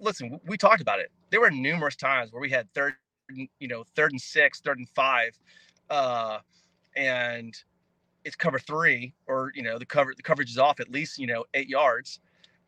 listen, 0.00 0.40
we 0.46 0.56
talked 0.56 0.80
about 0.80 1.00
it. 1.00 1.10
There 1.30 1.40
were 1.40 1.50
numerous 1.50 1.96
times 1.96 2.32
where 2.32 2.40
we 2.40 2.50
had 2.50 2.72
third, 2.72 2.94
you 3.58 3.68
know, 3.68 3.84
third 3.96 4.12
and 4.12 4.20
six, 4.20 4.60
third 4.60 4.78
and 4.78 4.88
five, 4.90 5.38
uh, 5.90 6.38
and 6.96 7.54
it's 8.24 8.36
cover 8.36 8.58
three, 8.58 9.14
or 9.26 9.52
you 9.54 9.62
know, 9.62 9.78
the 9.78 9.86
cover 9.86 10.14
the 10.16 10.22
coverage 10.22 10.50
is 10.50 10.58
off 10.58 10.80
at 10.80 10.90
least 10.90 11.18
you 11.18 11.26
know 11.26 11.44
eight 11.54 11.68
yards, 11.68 12.20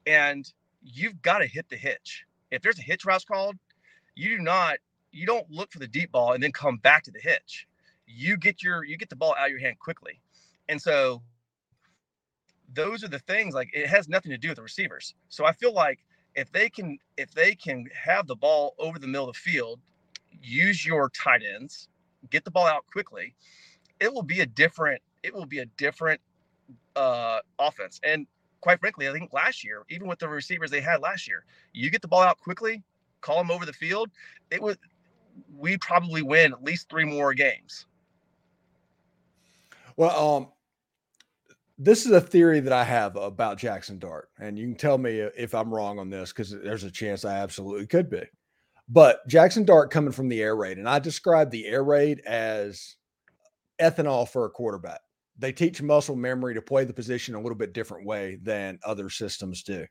and 0.06 0.52
you've 0.82 1.20
got 1.22 1.38
to 1.38 1.46
hit 1.46 1.68
the 1.68 1.76
hitch 1.76 2.24
if 2.50 2.62
there's 2.62 2.78
a 2.78 2.82
hitch 2.82 3.04
route 3.04 3.24
called, 3.26 3.56
you 4.14 4.36
do 4.36 4.42
not 4.42 4.78
you 5.12 5.26
don't 5.26 5.50
look 5.50 5.72
for 5.72 5.78
the 5.80 5.88
deep 5.88 6.12
ball 6.12 6.32
and 6.32 6.42
then 6.42 6.52
come 6.52 6.76
back 6.78 7.02
to 7.04 7.10
the 7.10 7.20
hitch. 7.20 7.66
You 8.06 8.36
get 8.36 8.62
your 8.62 8.84
you 8.84 8.96
get 8.96 9.10
the 9.10 9.16
ball 9.16 9.34
out 9.38 9.46
of 9.46 9.50
your 9.50 9.60
hand 9.60 9.78
quickly. 9.78 10.20
And 10.68 10.80
so 10.80 11.22
those 12.72 13.04
are 13.04 13.08
the 13.08 13.18
things 13.20 13.54
like 13.54 13.70
it 13.74 13.86
has 13.88 14.08
nothing 14.08 14.30
to 14.30 14.38
do 14.38 14.48
with 14.48 14.56
the 14.56 14.62
receivers. 14.62 15.14
So 15.28 15.44
I 15.44 15.52
feel 15.52 15.72
like 15.74 16.00
if 16.34 16.50
they 16.52 16.68
can 16.70 16.98
if 17.16 17.32
they 17.32 17.54
can 17.54 17.86
have 17.94 18.26
the 18.26 18.36
ball 18.36 18.74
over 18.78 18.98
the 18.98 19.06
middle 19.06 19.28
of 19.28 19.34
the 19.34 19.40
field, 19.40 19.80
use 20.42 20.86
your 20.86 21.10
tight 21.10 21.42
ends, 21.56 21.88
get 22.30 22.44
the 22.44 22.50
ball 22.50 22.66
out 22.66 22.86
quickly, 22.92 23.34
it 24.00 24.12
will 24.12 24.22
be 24.22 24.40
a 24.40 24.46
different 24.46 25.02
it 25.22 25.34
will 25.34 25.46
be 25.46 25.58
a 25.60 25.66
different 25.66 26.20
uh 26.96 27.40
offense. 27.58 28.00
And 28.04 28.26
quite 28.60 28.80
frankly, 28.80 29.08
I 29.08 29.12
think 29.12 29.32
last 29.32 29.64
year, 29.64 29.84
even 29.88 30.06
with 30.08 30.18
the 30.18 30.28
receivers 30.28 30.70
they 30.70 30.80
had 30.80 31.00
last 31.00 31.26
year, 31.26 31.44
you 31.72 31.90
get 31.90 32.02
the 32.02 32.08
ball 32.08 32.22
out 32.22 32.38
quickly, 32.38 32.82
call 33.20 33.38
them 33.38 33.50
over 33.50 33.66
the 33.66 33.72
field, 33.72 34.10
it 34.50 34.60
was 34.60 34.76
we 35.56 35.76
probably 35.78 36.22
win 36.22 36.52
at 36.52 36.62
least 36.62 36.88
three 36.88 37.04
more 37.04 37.32
games. 37.34 37.86
Well, 39.96 40.36
um, 40.36 40.48
this 41.78 42.04
is 42.04 42.12
a 42.12 42.20
theory 42.20 42.60
that 42.60 42.72
I 42.72 42.84
have 42.84 43.16
about 43.16 43.58
Jackson 43.58 43.98
Dart, 43.98 44.28
and 44.38 44.58
you 44.58 44.66
can 44.66 44.76
tell 44.76 44.98
me 44.98 45.18
if 45.18 45.54
I'm 45.54 45.72
wrong 45.72 45.98
on 45.98 46.10
this 46.10 46.32
because 46.32 46.50
there's 46.50 46.84
a 46.84 46.90
chance 46.90 47.24
I 47.24 47.38
absolutely 47.38 47.86
could 47.86 48.10
be. 48.10 48.22
But 48.88 49.26
Jackson 49.28 49.64
Dart 49.64 49.90
coming 49.90 50.12
from 50.12 50.28
the 50.28 50.42
air 50.42 50.56
raid, 50.56 50.78
and 50.78 50.88
I 50.88 50.98
describe 50.98 51.50
the 51.50 51.66
air 51.66 51.84
raid 51.84 52.20
as 52.26 52.96
ethanol 53.80 54.28
for 54.28 54.44
a 54.44 54.50
quarterback. 54.50 55.00
They 55.40 55.52
teach 55.52 55.82
muscle 55.82 56.16
memory 56.16 56.54
to 56.54 56.62
play 56.62 56.84
the 56.84 56.92
position 56.92 57.34
a 57.34 57.40
little 57.40 57.56
bit 57.56 57.72
different 57.72 58.06
way 58.06 58.38
than 58.42 58.78
other 58.84 59.08
systems 59.08 59.62
do. 59.62 59.86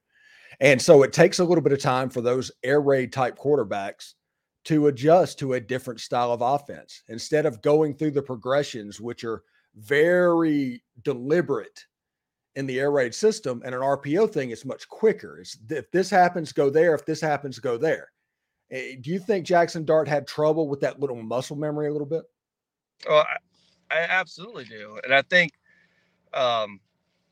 And 0.59 0.81
so 0.81 1.03
it 1.03 1.13
takes 1.13 1.39
a 1.39 1.43
little 1.43 1.63
bit 1.63 1.73
of 1.73 1.81
time 1.81 2.09
for 2.09 2.21
those 2.21 2.51
air 2.63 2.81
raid 2.81 3.11
type 3.11 3.37
quarterbacks 3.37 4.13
to 4.65 4.87
adjust 4.87 5.39
to 5.39 5.53
a 5.53 5.59
different 5.59 5.99
style 5.99 6.31
of 6.31 6.41
offense 6.41 7.03
instead 7.07 7.45
of 7.45 7.61
going 7.61 7.95
through 7.95 8.11
the 8.11 8.21
progressions, 8.21 9.01
which 9.01 9.23
are 9.23 9.43
very 9.75 10.83
deliberate 11.03 11.85
in 12.55 12.65
the 12.65 12.79
air 12.79 12.91
raid 12.91 13.15
system. 13.15 13.61
And 13.65 13.73
an 13.73 13.81
RPO 13.81 14.31
thing 14.31 14.51
is 14.51 14.65
much 14.65 14.87
quicker. 14.87 15.39
It's 15.39 15.57
if 15.69 15.89
this 15.91 16.09
happens, 16.09 16.51
go 16.51 16.69
there. 16.69 16.93
If 16.93 17.05
this 17.05 17.21
happens, 17.21 17.57
go 17.59 17.77
there. 17.77 18.11
Eh, 18.71 18.95
do 19.01 19.09
you 19.09 19.19
think 19.19 19.45
Jackson 19.45 19.85
Dart 19.85 20.07
had 20.07 20.27
trouble 20.27 20.67
with 20.67 20.81
that 20.81 20.99
little 20.99 21.21
muscle 21.21 21.55
memory 21.55 21.87
a 21.87 21.91
little 21.91 22.07
bit? 22.07 22.23
Oh, 23.07 23.23
I, 23.91 23.99
absolutely 24.01 24.65
do, 24.65 24.99
and 25.03 25.13
I 25.13 25.21
think 25.23 25.53
um, 26.33 26.79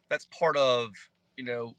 that's 0.09 0.27
part 0.31 0.57
of 0.57 0.89
you 1.35 1.43
know 1.43 1.75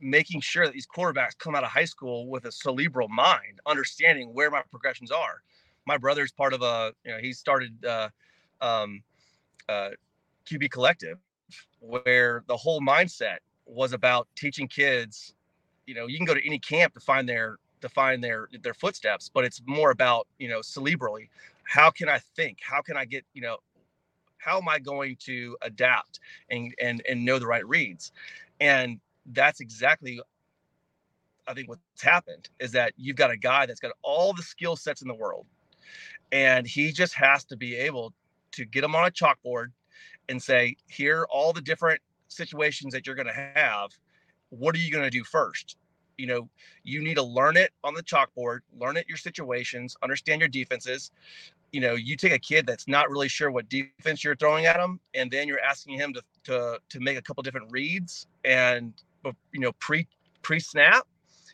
making 0.00 0.40
sure 0.40 0.64
that 0.64 0.72
these 0.72 0.86
quarterbacks 0.86 1.36
come 1.38 1.54
out 1.54 1.64
of 1.64 1.70
high 1.70 1.84
school 1.84 2.26
with 2.28 2.44
a 2.46 2.52
cerebral 2.52 3.08
mind, 3.08 3.60
understanding 3.66 4.32
where 4.32 4.50
my 4.50 4.62
progressions 4.70 5.10
are. 5.10 5.42
My 5.86 5.98
brother's 5.98 6.32
part 6.32 6.52
of 6.52 6.62
a, 6.62 6.92
you 7.04 7.12
know, 7.12 7.18
he 7.18 7.32
started 7.32 7.84
uh, 7.84 8.08
um, 8.60 9.02
uh, 9.68 9.90
QB 10.46 10.70
Collective, 10.70 11.18
where 11.80 12.44
the 12.46 12.56
whole 12.56 12.80
mindset 12.80 13.38
was 13.66 13.92
about 13.92 14.28
teaching 14.36 14.68
kids. 14.68 15.34
You 15.86 15.94
know, 15.94 16.06
you 16.06 16.16
can 16.16 16.26
go 16.26 16.34
to 16.34 16.46
any 16.46 16.58
camp 16.58 16.94
to 16.94 17.00
find 17.00 17.28
their 17.28 17.58
to 17.80 17.88
find 17.88 18.22
their 18.22 18.48
their 18.62 18.74
footsteps, 18.74 19.30
but 19.32 19.44
it's 19.44 19.62
more 19.66 19.90
about 19.90 20.26
you 20.38 20.48
know 20.48 20.60
cerebrally. 20.60 21.28
How 21.70 21.88
can 21.92 22.08
I 22.08 22.18
think? 22.18 22.58
How 22.60 22.82
can 22.82 22.96
I 22.96 23.04
get 23.04 23.24
you 23.32 23.42
know? 23.42 23.58
How 24.38 24.58
am 24.58 24.68
I 24.68 24.80
going 24.80 25.16
to 25.26 25.56
adapt 25.62 26.18
and 26.50 26.74
and 26.82 27.00
and 27.08 27.24
know 27.24 27.38
the 27.38 27.46
right 27.46 27.66
reads? 27.66 28.10
And 28.58 28.98
that's 29.26 29.60
exactly 29.60 30.20
I 31.46 31.54
think 31.54 31.68
what's 31.68 32.02
happened 32.02 32.48
is 32.58 32.72
that 32.72 32.92
you've 32.96 33.14
got 33.14 33.30
a 33.30 33.36
guy 33.36 33.66
that's 33.66 33.78
got 33.78 33.92
all 34.02 34.32
the 34.32 34.42
skill 34.42 34.74
sets 34.74 35.00
in 35.00 35.06
the 35.06 35.14
world, 35.14 35.46
and 36.32 36.66
he 36.66 36.90
just 36.90 37.14
has 37.14 37.44
to 37.44 37.56
be 37.56 37.76
able 37.76 38.14
to 38.52 38.64
get 38.64 38.80
them 38.80 38.96
on 38.96 39.06
a 39.06 39.10
chalkboard 39.12 39.68
and 40.28 40.42
say, 40.42 40.76
here 40.88 41.20
are 41.20 41.28
all 41.28 41.52
the 41.52 41.60
different 41.60 42.00
situations 42.26 42.92
that 42.92 43.06
you're 43.06 43.16
going 43.16 43.28
to 43.28 43.52
have. 43.54 43.90
What 44.48 44.74
are 44.74 44.78
you 44.78 44.90
going 44.90 45.04
to 45.04 45.10
do 45.10 45.22
first? 45.22 45.76
You 46.20 46.26
know, 46.26 46.48
you 46.84 47.02
need 47.02 47.14
to 47.14 47.22
learn 47.22 47.56
it 47.56 47.72
on 47.82 47.94
the 47.94 48.02
chalkboard, 48.02 48.60
learn 48.78 48.96
it 48.96 49.06
your 49.08 49.16
situations, 49.16 49.96
understand 50.02 50.40
your 50.40 50.48
defenses. 50.48 51.10
You 51.72 51.80
know, 51.80 51.94
you 51.94 52.16
take 52.16 52.32
a 52.32 52.38
kid 52.38 52.66
that's 52.66 52.86
not 52.86 53.10
really 53.10 53.28
sure 53.28 53.50
what 53.50 53.68
defense 53.68 54.22
you're 54.22 54.36
throwing 54.36 54.66
at 54.66 54.78
him, 54.78 55.00
and 55.14 55.30
then 55.30 55.48
you're 55.48 55.60
asking 55.60 55.96
him 55.96 56.12
to 56.12 56.22
to 56.44 56.78
to 56.90 57.00
make 57.00 57.16
a 57.16 57.22
couple 57.22 57.42
different 57.42 57.72
reads 57.72 58.26
and 58.44 58.92
you 59.52 59.60
know 59.60 59.72
pre 59.78 60.06
pre 60.42 60.60
snap. 60.60 61.06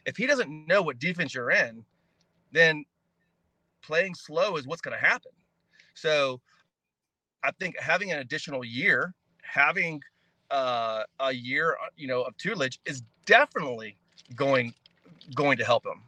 If 0.04 0.16
he 0.16 0.26
doesn't 0.26 0.66
know 0.66 0.82
what 0.82 0.98
defense 0.98 1.34
you're 1.34 1.50
in, 1.50 1.84
then 2.52 2.84
playing 3.82 4.14
slow 4.14 4.56
is 4.56 4.66
what's 4.66 4.80
going 4.82 4.98
to 4.98 5.04
happen. 5.04 5.32
So 5.94 6.40
I 7.42 7.50
think 7.52 7.78
having 7.78 8.12
an 8.12 8.18
additional 8.18 8.64
year, 8.64 9.14
having 9.42 10.00
uh, 10.50 11.04
a 11.20 11.32
year, 11.32 11.76
uh, 11.82 11.88
you 11.96 12.08
know, 12.08 12.22
of 12.22 12.36
tutelage 12.36 12.80
is 12.84 13.02
definitely 13.26 13.96
going 14.34 14.74
going 15.34 15.58
to 15.58 15.64
help 15.64 15.84
him. 15.86 16.02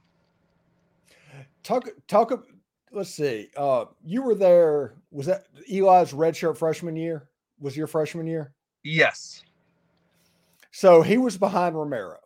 Talk 1.62 1.88
talk. 2.06 2.46
Let's 2.92 3.10
see. 3.10 3.48
Uh, 3.56 3.86
you 4.04 4.22
were 4.22 4.34
there. 4.34 4.94
Was 5.10 5.26
that 5.26 5.46
Eli's 5.70 6.12
redshirt 6.12 6.56
freshman 6.56 6.96
year? 6.96 7.28
Was 7.60 7.76
your 7.76 7.86
freshman 7.86 8.26
year? 8.26 8.52
Yes. 8.82 9.42
So 10.70 11.02
he 11.02 11.18
was 11.18 11.36
behind 11.36 11.74
Romaro 11.74 12.18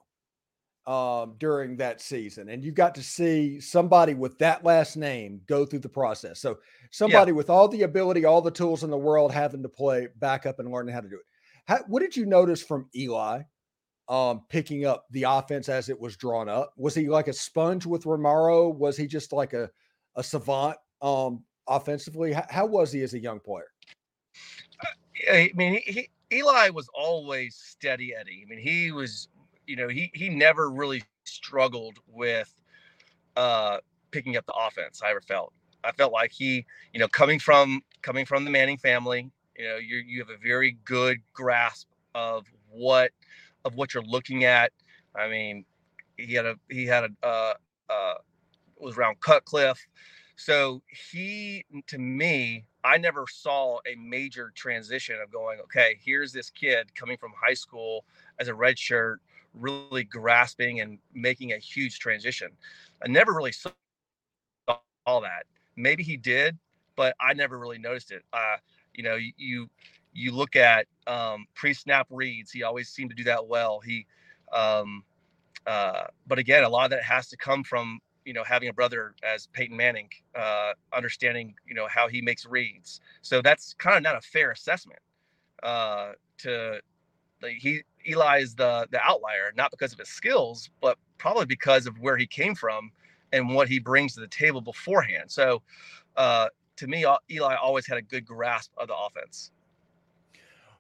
um, 0.87 1.34
during 1.38 1.76
that 1.78 2.00
season, 2.00 2.49
and 2.49 2.62
you 2.62 2.70
got 2.70 2.94
to 2.96 3.02
see 3.02 3.61
somebody 3.61 4.14
with 4.14 4.38
that 4.38 4.64
last 4.64 4.96
name 4.96 5.40
go 5.46 5.64
through 5.64 5.78
the 5.80 5.88
process. 5.88 6.40
So 6.40 6.58
somebody 6.90 7.30
yeah. 7.30 7.37
with 7.37 7.50
all 7.50 7.68
the 7.68 7.82
ability, 7.82 8.25
all 8.25 8.42
the 8.42 8.50
tools 8.50 8.84
in 8.84 8.90
the 8.90 8.96
world, 8.96 9.32
having 9.32 9.62
to 9.62 9.68
play 9.68 10.08
backup 10.16 10.58
and 10.58 10.70
learning 10.70 10.94
how 10.94 11.00
to 11.00 11.08
do 11.08 11.16
it. 11.16 11.22
How, 11.66 11.78
what 11.87 12.00
did 12.00 12.16
you 12.16 12.26
notice 12.26 12.62
from 12.62 12.88
Eli 12.94 13.42
um, 14.12 14.42
picking 14.50 14.85
up 14.85 15.07
the 15.11 15.23
offense 15.23 15.71
as 15.71 15.88
it 15.88 15.99
was 15.99 16.19
drawn 16.19 16.47
up? 16.47 16.75
Was 16.76 16.95
he 16.95 17.09
like 17.09 17.28
a 17.28 17.33
sponge 17.33 17.87
with 17.87 18.04
Romaro? 18.04 18.73
Was 18.73 18.95
he 18.95 19.07
just 19.07 19.33
like 19.33 19.54
a 19.54 19.71
a 20.16 20.23
savant 20.23 20.76
um, 21.00 21.42
offensively? 21.66 22.35
How, 22.35 22.45
how 22.50 22.66
was 22.66 22.92
he 22.92 23.02
as 23.02 23.14
a 23.14 23.19
young 23.19 23.40
player? 23.40 23.73
Uh, 24.78 25.33
I 25.33 25.52
mean, 25.54 25.81
he, 25.87 26.11
Eli 26.31 26.69
was 26.69 26.90
always 26.95 27.57
steady 27.57 28.14
Eddie. 28.14 28.45
I 28.47 28.50
mean, 28.50 28.59
he 28.59 28.92
was 28.92 29.28
you 29.66 29.76
know, 29.76 29.88
he 29.88 30.11
he 30.12 30.28
never 30.28 30.71
really 30.71 31.02
struggled 31.25 31.99
with 32.07 32.52
uh 33.37 33.78
picking 34.11 34.37
up 34.37 34.45
the 34.45 34.52
offense. 34.52 35.00
I 35.02 35.11
ever 35.11 35.23
felt. 35.23 35.54
I 35.85 35.92
felt 35.92 36.12
like 36.12 36.33
he, 36.33 36.66
you 36.92 37.00
know, 37.00 37.09
coming 37.09 37.38
from 37.38 37.81
coming 38.02 38.26
from 38.26 38.45
the 38.45 38.50
Manning 38.50 38.76
family, 38.76 39.31
you 39.57 39.64
know, 39.64 39.76
you 39.76 39.97
you 40.07 40.19
have 40.19 40.28
a 40.28 40.37
very 40.37 40.76
good 40.85 41.16
grasp 41.33 41.88
of 42.14 42.45
what 42.69 43.11
of 43.64 43.75
what 43.75 43.95
you're 43.95 44.02
looking 44.02 44.45
at. 44.45 44.73
I 45.14 45.28
mean, 45.28 45.64
he 46.16 46.35
had 46.35 46.47
a 46.47 46.57
he 46.69 46.87
had 46.87 47.04
a 47.04 47.26
uh, 47.26 47.54
uh 47.90 48.14
was 48.78 48.97
around 48.97 49.21
Cutcliffe. 49.21 49.87
So 50.37 50.83
he 51.11 51.64
to 51.87 51.99
me, 51.99 52.64
I 52.85 52.99
never 52.99 53.26
saw 53.28 53.78
a 53.87 53.95
major 53.97 54.52
transition 54.54 55.16
of 55.23 55.31
going, 55.31 55.61
okay, 55.61 55.99
here's 56.02 56.33
this 56.33 56.50
kid 56.50 56.95
coming 56.95 57.16
from 57.16 57.33
high 57.40 57.54
school 57.54 58.04
as 58.38 58.49
a 58.49 58.54
red 58.54 58.78
shirt 58.78 59.21
really 59.54 60.04
grasping 60.04 60.81
and 60.81 60.99
making 61.14 61.52
a 61.52 61.59
huge 61.59 61.99
transition. 61.99 62.49
I 63.04 63.09
never 63.09 63.33
really 63.33 63.52
saw 63.52 63.71
all 65.07 65.21
that. 65.21 65.45
Maybe 65.76 66.02
he 66.02 66.16
did, 66.16 66.57
but 66.97 67.14
I 67.21 67.35
never 67.35 67.59
really 67.59 67.78
noticed 67.78 68.12
it. 68.12 68.23
Uh, 68.33 68.57
you 68.95 69.02
know, 69.02 69.19
you 69.37 69.69
look 70.14 70.57
at 70.57 70.87
um, 71.07 71.47
pre-snap 71.54 72.07
reads. 72.11 72.50
He 72.50 72.62
always 72.62 72.88
seemed 72.88 73.11
to 73.11 73.16
do 73.16 73.25
that 73.25 73.47
well. 73.47 73.81
He, 73.81 74.07
um, 74.52 75.04
uh, 75.66 76.04
but 76.26 76.38
again, 76.38 76.64
a 76.64 76.69
lot 76.69 76.85
of 76.85 76.90
that 76.90 77.02
has 77.02 77.28
to 77.28 77.37
come 77.37 77.64
from 77.64 78.00
you 78.25 78.33
know 78.33 78.45
having 78.45 78.69
a 78.69 78.73
brother 78.73 79.14
as 79.23 79.49
Peyton 79.49 79.76
Manning, 79.76 80.09
uh, 80.35 80.73
understanding 80.92 81.54
you 81.66 81.75
know 81.75 81.87
how 81.88 82.09
he 82.09 82.21
makes 82.21 82.47
reads. 82.47 83.00
So 83.23 83.42
that's 83.42 83.75
kind 83.75 83.97
of 83.97 84.02
not 84.02 84.16
a 84.16 84.21
fair 84.21 84.50
assessment 84.50 85.00
uh, 85.62 86.12
to 86.38 86.81
like 87.42 87.57
he 87.59 87.83
Eli 88.09 88.38
is 88.40 88.54
the 88.54 88.87
the 88.90 89.00
outlier, 89.00 89.52
not 89.57 89.71
because 89.71 89.92
of 89.92 89.99
his 89.99 90.09
skills, 90.09 90.71
but 90.81 90.99
probably 91.19 91.47
because 91.47 91.87
of 91.87 91.99
where 92.00 92.16
he 92.16 92.26
came 92.26 92.54
from 92.54 92.90
and 93.33 93.54
what 93.54 93.69
he 93.69 93.78
brings 93.78 94.14
to 94.14 94.21
the 94.21 94.28
table 94.28 94.61
beforehand. 94.61 95.31
So, 95.31 95.62
uh, 96.16 96.49
to 96.76 96.87
me, 96.87 97.04
Eli 97.31 97.54
always 97.54 97.87
had 97.87 97.99
a 97.99 98.02
good 98.02 98.26
grasp 98.26 98.73
of 98.76 98.88
the 98.88 98.97
offense. 98.97 99.50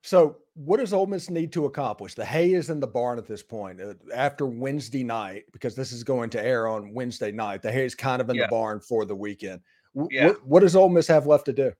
So, 0.02 0.38
what 0.54 0.78
does 0.78 0.92
Ole 0.92 1.06
Miss 1.06 1.30
need 1.30 1.52
to 1.52 1.66
accomplish? 1.66 2.14
The 2.14 2.24
hay 2.24 2.52
is 2.52 2.70
in 2.70 2.80
the 2.80 2.86
barn 2.86 3.18
at 3.18 3.26
this 3.26 3.42
point. 3.42 3.80
Uh, 3.80 3.94
after 4.14 4.46
Wednesday 4.46 5.04
night, 5.04 5.44
because 5.52 5.74
this 5.74 5.92
is 5.92 6.02
going 6.02 6.28
to 6.30 6.44
air 6.44 6.66
on 6.66 6.92
Wednesday 6.92 7.30
night, 7.30 7.62
the 7.62 7.72
hay 7.72 7.84
is 7.84 7.94
kind 7.94 8.20
of 8.20 8.28
in 8.28 8.36
yeah. 8.36 8.46
the 8.46 8.48
barn 8.48 8.80
for 8.80 9.04
the 9.04 9.14
weekend. 9.14 9.60
W- 9.94 10.08
yeah. 10.10 10.26
What, 10.26 10.46
what 10.46 10.60
does 10.60 10.74
Ole 10.74 10.88
Miss 10.88 11.06
have 11.06 11.26
left 11.26 11.46
to 11.46 11.52
do? 11.52 11.72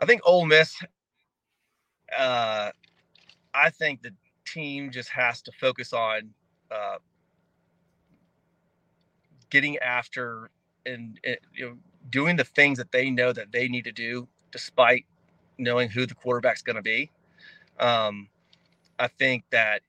I 0.00 0.06
think 0.06 0.20
Ole 0.24 0.46
Miss 0.46 0.76
uh, 2.16 2.70
I 3.54 3.70
think 3.70 4.02
the 4.02 4.14
team 4.46 4.90
just 4.90 5.08
has 5.10 5.42
to 5.42 5.52
focus 5.52 5.92
on 5.92 6.30
uh, 6.70 6.96
getting 9.50 9.78
after 9.78 10.50
and, 10.86 11.18
and 11.24 11.36
you 11.54 11.66
know 11.66 11.76
doing 12.10 12.36
the 12.36 12.44
things 12.44 12.78
that 12.78 12.92
they 12.92 13.10
know 13.10 13.32
that 13.32 13.52
they 13.52 13.68
need 13.68 13.84
to 13.84 13.92
do 13.92 14.26
despite 14.52 15.04
knowing 15.58 15.90
who 15.90 16.06
the 16.06 16.14
quarterback's 16.14 16.62
going 16.62 16.76
to 16.76 16.82
be. 16.82 17.10
Um, 17.78 18.28
I 18.98 19.08
think 19.08 19.44
that 19.50 19.82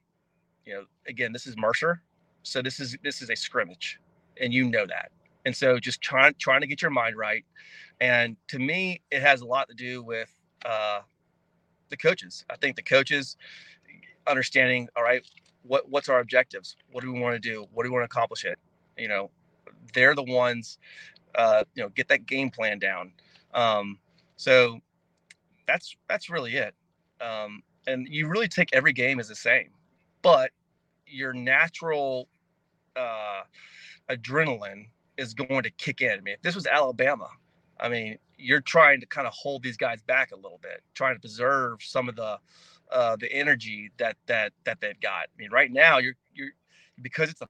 you 0.66 0.74
know 0.74 0.84
again 1.08 1.34
this 1.34 1.48
is 1.48 1.58
Mercer, 1.58 2.02
so 2.44 2.62
this 2.62 2.80
is 2.80 2.98
this 3.04 3.22
is 3.22 3.30
a 3.30 3.36
scrimmage, 3.36 4.00
and 4.40 4.54
you 4.54 4.70
know 4.70 4.86
that. 4.86 5.12
And 5.46 5.56
so 5.56 5.80
just 5.80 6.02
trying 6.02 6.34
trying 6.40 6.62
to 6.62 6.68
get 6.68 6.82
your 6.82 6.92
mind 6.92 7.18
right. 7.18 7.46
And 8.02 8.38
to 8.50 8.60
me, 8.60 9.02
it 9.12 9.22
has 9.22 9.42
a 9.42 9.46
lot 9.46 9.68
to 9.70 9.76
do 9.76 10.04
with 10.04 10.34
uh, 10.66 11.02
the 11.90 11.98
coaches. 11.98 12.46
I 12.50 12.56
think 12.56 12.76
the 12.76 12.82
coaches 12.82 13.36
understanding, 14.28 14.88
all 14.96 15.04
right, 15.04 15.26
what 15.64 15.90
what's 15.90 16.10
our 16.10 16.20
objectives? 16.20 16.76
What 16.92 17.04
do 17.04 17.12
we 17.12 17.20
want 17.20 17.36
to 17.36 17.40
do? 17.40 17.68
What 17.74 17.84
do 17.84 17.90
we 17.90 17.94
want 17.94 18.10
to 18.10 18.18
accomplish 18.18 18.46
it? 18.46 18.58
You 18.98 19.08
know, 19.08 19.32
they're 19.94 20.16
the 20.16 20.24
ones, 20.24 20.78
uh, 21.36 21.64
you 21.76 21.84
know, 21.84 21.90
get 21.90 22.08
that 22.10 22.26
game 22.26 22.50
plan 22.50 22.80
down. 22.80 23.12
Um, 23.54 24.00
so 24.36 24.80
that's 25.70 25.96
that's 26.08 26.30
really 26.30 26.56
it. 26.56 26.74
Um, 27.22 27.62
and 27.88 28.08
you 28.10 28.28
really 28.28 28.48
take 28.48 28.70
every 28.74 28.94
game 28.94 29.20
as 29.20 29.28
the 29.28 29.36
same, 29.36 29.70
but 30.22 30.52
your 31.06 31.34
natural 31.34 32.28
uh, 32.96 33.42
adrenaline 34.10 34.88
is 35.18 35.34
going 35.34 35.64
to 35.64 35.70
kick 35.72 36.02
in. 36.02 36.12
I 36.12 36.22
mean, 36.22 36.36
if 36.36 36.42
this 36.42 36.56
was 36.56 36.66
Alabama, 36.66 37.28
I 37.80 37.90
mean, 37.90 38.18
you're 38.38 38.62
trying 38.62 39.00
to 39.02 39.06
kind 39.06 39.28
of 39.28 39.34
hold 39.34 39.64
these 39.64 39.78
guys 39.78 40.02
back 40.02 40.32
a 40.32 40.36
little 40.36 40.60
bit, 40.62 40.82
trying 40.94 41.16
to 41.16 41.20
preserve 41.20 41.84
some 41.84 42.10
of 42.10 42.16
the 42.16 42.38
uh, 42.92 43.16
the 43.18 43.32
energy 43.32 43.92
that 43.98 44.18
that 44.26 44.54
that 44.66 44.82
they've 44.82 45.00
got. 45.00 45.24
I 45.24 45.36
mean, 45.38 45.52
right 45.52 45.72
now 45.72 46.00
you're 46.00 46.16
you're 46.34 46.50
because 47.02 47.30
it's 47.30 47.40
the 47.40 47.48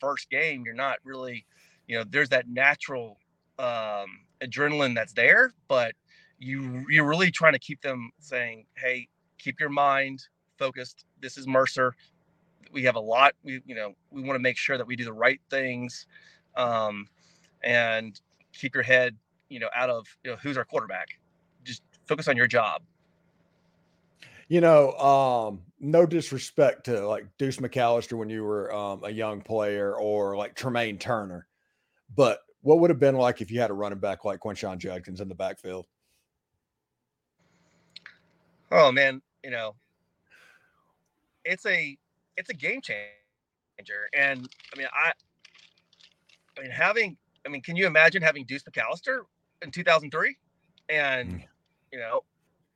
first 0.00 0.30
game, 0.30 0.62
you're 0.64 0.74
not 0.74 0.98
really, 1.04 1.46
you 1.86 1.96
know, 1.98 2.04
there's 2.08 2.28
that 2.28 2.48
natural 2.48 3.18
um, 3.58 4.20
adrenaline 4.40 4.94
that's 4.94 5.12
there, 5.12 5.52
but 5.66 5.94
you 6.38 6.84
you're 6.88 7.06
really 7.06 7.30
trying 7.30 7.52
to 7.52 7.58
keep 7.58 7.80
them 7.80 8.10
saying, 8.18 8.66
"Hey, 8.74 9.08
keep 9.38 9.60
your 9.60 9.68
mind 9.68 10.26
focused. 10.58 11.04
This 11.20 11.36
is 11.36 11.46
Mercer. 11.46 11.94
We 12.72 12.82
have 12.84 12.96
a 12.96 13.00
lot. 13.00 13.34
We 13.42 13.62
you 13.66 13.74
know 13.74 13.94
we 14.10 14.22
want 14.22 14.36
to 14.36 14.42
make 14.42 14.56
sure 14.56 14.78
that 14.78 14.86
we 14.86 14.96
do 14.96 15.04
the 15.04 15.12
right 15.12 15.40
things, 15.50 16.06
um, 16.56 17.08
and 17.62 18.20
keep 18.52 18.74
your 18.74 18.84
head 18.84 19.16
you 19.48 19.60
know 19.60 19.68
out 19.74 19.90
of 19.90 20.06
you 20.24 20.30
know 20.30 20.36
who's 20.36 20.56
our 20.56 20.64
quarterback. 20.64 21.08
Just 21.64 21.82
focus 22.06 22.28
on 22.28 22.36
your 22.36 22.46
job." 22.46 22.82
You 24.48 24.62
know, 24.62 24.92
um, 24.92 25.60
no 25.78 26.06
disrespect 26.06 26.84
to 26.84 27.06
like 27.06 27.26
Deuce 27.36 27.58
McAllister 27.58 28.16
when 28.16 28.30
you 28.30 28.44
were 28.44 28.74
um, 28.74 29.04
a 29.04 29.10
young 29.10 29.42
player 29.42 29.94
or 29.94 30.36
like 30.36 30.54
Tremaine 30.54 30.96
Turner, 30.96 31.46
but 32.16 32.40
what 32.62 32.80
would 32.80 32.90
have 32.90 32.98
been 32.98 33.16
like 33.16 33.40
if 33.40 33.50
you 33.50 33.60
had 33.60 33.70
a 33.70 33.74
running 33.74 33.98
back 33.98 34.24
like 34.24 34.40
Quinshon 34.40 34.78
Judkins 34.78 35.20
in 35.20 35.28
the 35.28 35.34
backfield? 35.34 35.86
Oh 38.70 38.92
man, 38.92 39.22
you 39.42 39.50
know, 39.50 39.74
it's 41.44 41.64
a 41.66 41.96
it's 42.36 42.50
a 42.50 42.54
game 42.54 42.80
changer, 42.82 44.08
and 44.16 44.48
I 44.72 44.78
mean, 44.78 44.86
I, 44.92 45.12
I 46.56 46.62
mean, 46.62 46.70
having, 46.70 47.16
I 47.46 47.48
mean, 47.48 47.62
can 47.62 47.76
you 47.76 47.86
imagine 47.86 48.22
having 48.22 48.44
Deuce 48.44 48.62
McAllister 48.64 49.20
in 49.62 49.70
2003, 49.70 50.36
and 50.88 51.32
mm. 51.32 51.44
you 51.92 51.98
know, 51.98 52.24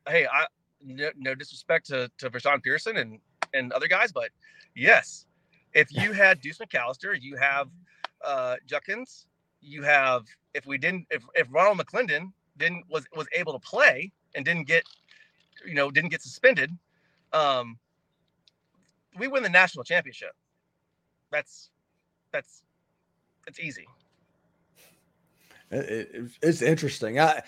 hey, 0.09 0.27
I 0.27 0.47
no, 0.81 1.11
no 1.17 1.35
disrespect 1.35 1.87
to 1.89 2.11
to 2.19 2.31
Vashon 2.31 2.63
Pearson 2.63 2.97
and 2.97 3.19
and 3.55 3.73
other 3.73 3.89
guys, 3.89 4.13
but 4.13 4.31
yes, 4.75 5.27
if 5.75 5.89
you 5.93 6.13
had 6.13 6.41
Deuce 6.41 6.59
McAllister, 6.59 7.17
you 7.21 7.37
have 7.37 7.69
uh 8.25 8.57
Judkins, 8.67 9.27
you 9.61 9.83
have 9.83 10.25
if 10.55 10.67
we 10.67 10.79
didn't 10.79 11.07
if 11.11 11.23
if 11.35 11.47
Ronald 11.51 11.79
McClendon 11.79 12.33
didn't 12.57 12.85
was 12.89 13.05
was 13.15 13.27
able 13.35 13.53
to 13.53 13.59
play 13.59 14.13
and 14.35 14.45
didn't 14.45 14.67
get 14.67 14.85
you 15.67 15.75
know, 15.75 15.91
didn't 15.91 16.11
get 16.11 16.23
suspended, 16.23 16.71
um, 17.33 17.79
we 19.19 19.29
win 19.29 19.43
the 19.43 19.49
national 19.49 19.85
championship. 19.85 20.33
That's 21.31 21.71
that's 22.33 22.63
that's 23.45 23.61
easy. 23.61 23.87
It, 25.71 26.09
it, 26.15 26.31
it's 26.43 26.63
interesting. 26.63 27.19
I, 27.19 27.43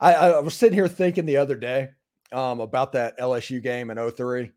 I, 0.00 0.14
I 0.14 0.40
was 0.40 0.54
sitting 0.54 0.74
here 0.74 0.88
thinking 0.88 1.26
the 1.26 1.36
other 1.36 1.56
day 1.56 1.90
um, 2.32 2.60
about 2.60 2.92
that 2.92 3.18
LSU 3.18 3.62
game 3.62 3.90
in 3.90 4.10
03 4.10 4.50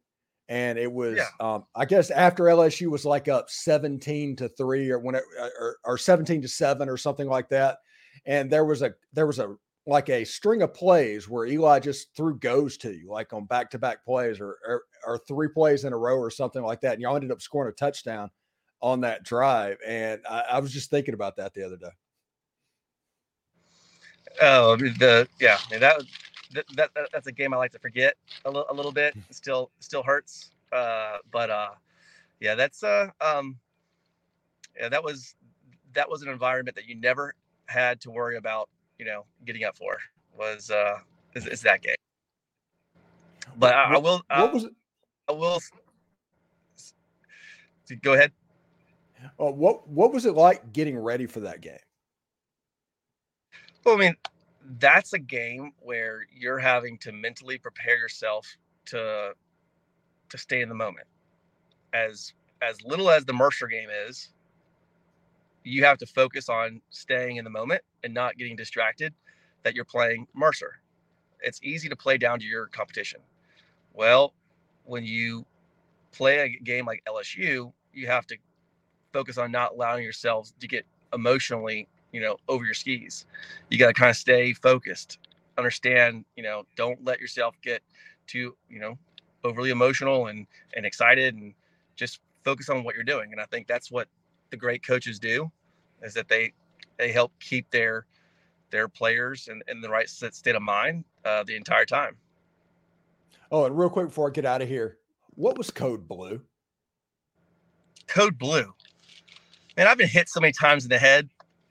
and 0.48 0.80
it 0.80 0.92
was 0.92 1.18
yeah. 1.18 1.28
um, 1.40 1.66
I 1.76 1.86
guess 1.86 2.12
after 2.12 2.46
LSU 2.46 2.90
was 2.90 3.06
like 3.06 3.28
up 3.28 3.50
17 3.50 4.36
to 4.38 4.50
3 4.50 4.90
or 4.90 5.00
when 5.00 5.16
it, 5.16 5.24
or, 5.38 5.78
or 5.84 5.98
17 5.98 6.42
to 6.42 6.48
7 6.48 6.90
or 6.90 6.98
something 6.98 7.28
like 7.28 7.50
that 7.50 7.80
and 8.26 8.50
there 8.50 8.66
was 8.66 8.82
a 8.82 8.94
there 9.14 9.28
was 9.28 9.40
a 9.40 9.56
like 9.90 10.10
a 10.10 10.24
string 10.24 10.62
of 10.62 10.74
plays 10.74 11.28
where 11.28 11.46
Eli 11.46 11.80
just 11.80 12.16
threw 12.16 12.38
goes 12.38 12.78
to 12.78 12.94
you, 12.94 13.10
like 13.10 13.34
on 13.34 13.46
back 13.46 13.70
to 13.72 13.80
back 13.80 14.06
plays 14.06 14.40
or, 14.40 14.58
or, 14.66 14.84
or 15.06 15.18
three 15.18 15.48
plays 15.50 15.84
in 15.84 15.94
a 15.94 15.98
row 15.98 16.16
or 16.16 16.30
something 16.30 16.64
like 16.64 16.82
that, 16.82 16.94
and 16.94 17.02
y'all 17.02 17.16
ended 17.16 17.32
up 17.32 17.42
scoring 17.42 17.70
a 17.70 17.76
touchdown 17.76 18.30
on 18.82 19.02
that 19.02 19.24
drive. 19.24 19.78
And 19.86 20.22
I, 20.30 20.44
I 20.52 20.60
was 20.60 20.72
just 20.72 20.90
thinking 20.90 21.14
about 21.14 21.36
that 21.38 21.54
the 21.54 21.66
other 21.66 21.78
day. 21.78 21.90
Oh, 24.42 24.76
the 24.76 25.28
yeah, 25.40 25.58
that, 25.80 26.04
that 26.54 26.66
that 26.76 27.10
that's 27.12 27.28
a 27.28 27.32
game 27.32 27.54
I 27.54 27.58
like 27.58 27.72
to 27.72 27.80
forget 27.80 28.16
a 28.46 28.50
little 28.50 28.68
a 28.70 28.74
little 28.74 28.92
bit. 28.92 29.16
It 29.30 29.36
still 29.36 29.72
still 29.80 30.04
hurts, 30.04 30.52
uh, 30.72 31.18
but 31.32 31.50
uh, 31.50 31.72
yeah, 32.40 32.56
that's 32.56 32.84
uh 32.84 33.10
um, 33.22 33.58
yeah, 34.80 34.90
that 34.90 35.04
was 35.04 35.36
that 35.94 36.10
was 36.10 36.22
an 36.22 36.30
environment 36.30 36.76
that 36.76 36.88
you 36.88 36.96
never 36.96 37.34
had 37.66 38.00
to 38.02 38.12
worry 38.12 38.38
about 38.38 38.70
you 39.00 39.06
know, 39.06 39.26
getting 39.46 39.64
up 39.64 39.78
for 39.78 39.98
was 40.38 40.70
uh 40.70 41.00
is, 41.34 41.48
is 41.48 41.62
that 41.62 41.82
game. 41.82 41.96
But 43.58 43.74
I, 43.74 43.96
I 43.96 43.98
will. 43.98 44.22
I, 44.30 44.44
what 44.44 44.54
was 44.54 44.64
it? 44.66 44.74
I 45.28 45.32
will. 45.32 45.60
Go 48.04 48.14
ahead. 48.14 48.32
Uh, 49.40 49.52
what 49.52 49.88
What 49.88 50.14
was 50.14 50.26
it 50.26 50.36
like 50.36 50.72
getting 50.74 50.98
ready 50.98 51.26
for 51.26 51.40
that 51.42 51.62
game? 51.62 51.80
Well, 53.84 53.96
I 53.96 53.98
mean, 53.98 54.16
that's 54.80 55.14
a 55.14 55.20
game 55.20 55.72
where 55.80 56.26
you're 56.32 56.60
having 56.60 56.98
to 57.00 57.12
mentally 57.12 57.58
prepare 57.58 57.98
yourself 57.98 58.46
to 58.88 59.32
to 60.30 60.38
stay 60.38 60.62
in 60.62 60.70
the 60.70 60.76
moment. 60.76 61.08
As 61.94 62.34
as 62.62 62.82
little 62.84 63.10
as 63.10 63.26
the 63.26 63.34
Mercer 63.34 63.68
game 63.68 63.90
is, 64.08 64.30
you 65.64 65.84
have 65.86 65.98
to 66.00 66.06
focus 66.06 66.50
on 66.50 66.82
staying 66.90 67.38
in 67.38 67.44
the 67.44 67.50
moment 67.50 67.82
and 68.04 68.14
not 68.14 68.38
getting 68.38 68.56
distracted 68.56 69.14
that 69.64 69.76
you're 69.76 69.86
playing 69.86 70.28
Mercer. 70.34 70.82
It's 71.42 71.60
easy 71.64 71.90
to 71.90 71.96
play 71.96 72.18
down 72.18 72.40
to 72.40 72.46
your 72.46 72.68
competition. 72.68 73.22
Well, 73.94 74.34
when 74.86 75.04
you 75.06 75.46
play 76.12 76.40
a 76.40 76.50
game 76.50 76.86
like 76.86 77.04
LSU, 77.08 77.74
you 77.94 78.08
have 78.08 78.28
to 78.28 78.38
focus 79.14 79.38
on 79.38 79.52
not 79.52 79.74
allowing 79.74 80.04
yourselves 80.04 80.54
to 80.60 80.68
get 80.68 80.86
emotionally, 81.14 81.88
you 82.12 82.22
know, 82.22 82.38
over 82.48 82.66
your 82.66 82.74
skis. 82.74 83.26
You 83.70 83.78
got 83.78 83.88
to 83.88 83.94
kind 83.94 84.10
of 84.10 84.18
stay 84.18 84.54
focused. 84.54 85.20
Understand, 85.58 86.26
you 86.36 86.44
know, 86.44 86.64
don't 86.76 87.04
let 87.04 87.20
yourself 87.20 87.56
get 87.62 87.82
too, 88.28 88.56
you 88.70 88.80
know, 88.80 88.98
overly 89.44 89.72
emotional 89.72 90.28
and 90.28 90.48
and 90.76 90.86
excited 90.86 91.36
and 91.36 91.54
just 91.96 92.20
focus 92.44 92.70
on 92.70 92.84
what 92.84 92.96
you're 92.96 93.04
doing. 93.04 93.32
And 93.32 93.42
I 93.42 93.46
think 93.46 93.68
that's 93.68 93.92
what 93.92 94.08
the 94.52 94.58
great 94.58 94.86
coaches 94.86 95.20
do 95.20 95.52
is 96.02 96.14
that 96.14 96.28
they 96.28 96.54
they 96.98 97.12
help 97.12 97.32
keep 97.40 97.70
their 97.72 98.06
their 98.72 98.88
players 98.88 99.48
in, 99.48 99.62
in 99.68 99.82
the 99.82 99.90
right 99.90 100.10
state 100.10 100.56
of 100.56 100.62
mind 100.62 101.04
uh, 101.26 101.44
the 101.44 101.56
entire 101.56 101.86
time. 101.86 102.16
Oh, 103.52 103.66
and 103.66 103.78
real 103.78 103.90
quick 103.90 104.08
before 104.08 104.28
I 104.28 104.32
get 104.32 104.46
out 104.46 104.62
of 104.62 104.68
here, 104.68 104.98
what 105.36 105.58
was 105.58 105.72
Code 105.72 106.08
Blue? 106.08 106.42
Code 108.08 108.38
Blue. 108.38 108.74
Man, 109.76 109.88
I've 109.88 109.98
been 109.98 110.08
hit 110.08 110.30
so 110.30 110.40
many 110.40 110.54
times 110.54 110.84
in 110.84 110.90
the 110.90 111.00
head. 111.00 111.30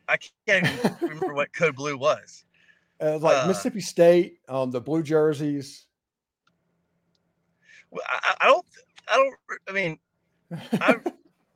I 0.09 0.19
can't 0.47 0.67
even 0.67 0.97
remember 1.01 1.35
what 1.35 1.53
Code 1.53 1.77
Blue 1.77 1.97
was. 1.97 2.45
Uh, 3.01 3.11
was 3.13 3.23
like 3.23 3.45
uh, 3.45 3.47
Mississippi 3.47 3.81
State, 3.81 4.39
um, 4.49 4.71
the 4.71 4.81
blue 4.81 5.03
jerseys. 5.03 5.87
I, 7.95 8.35
I 8.41 8.47
don't. 8.47 8.67
I 9.07 9.17
don't. 9.17 9.35
I 9.69 9.73
mean, 9.73 9.99
I, 10.81 10.97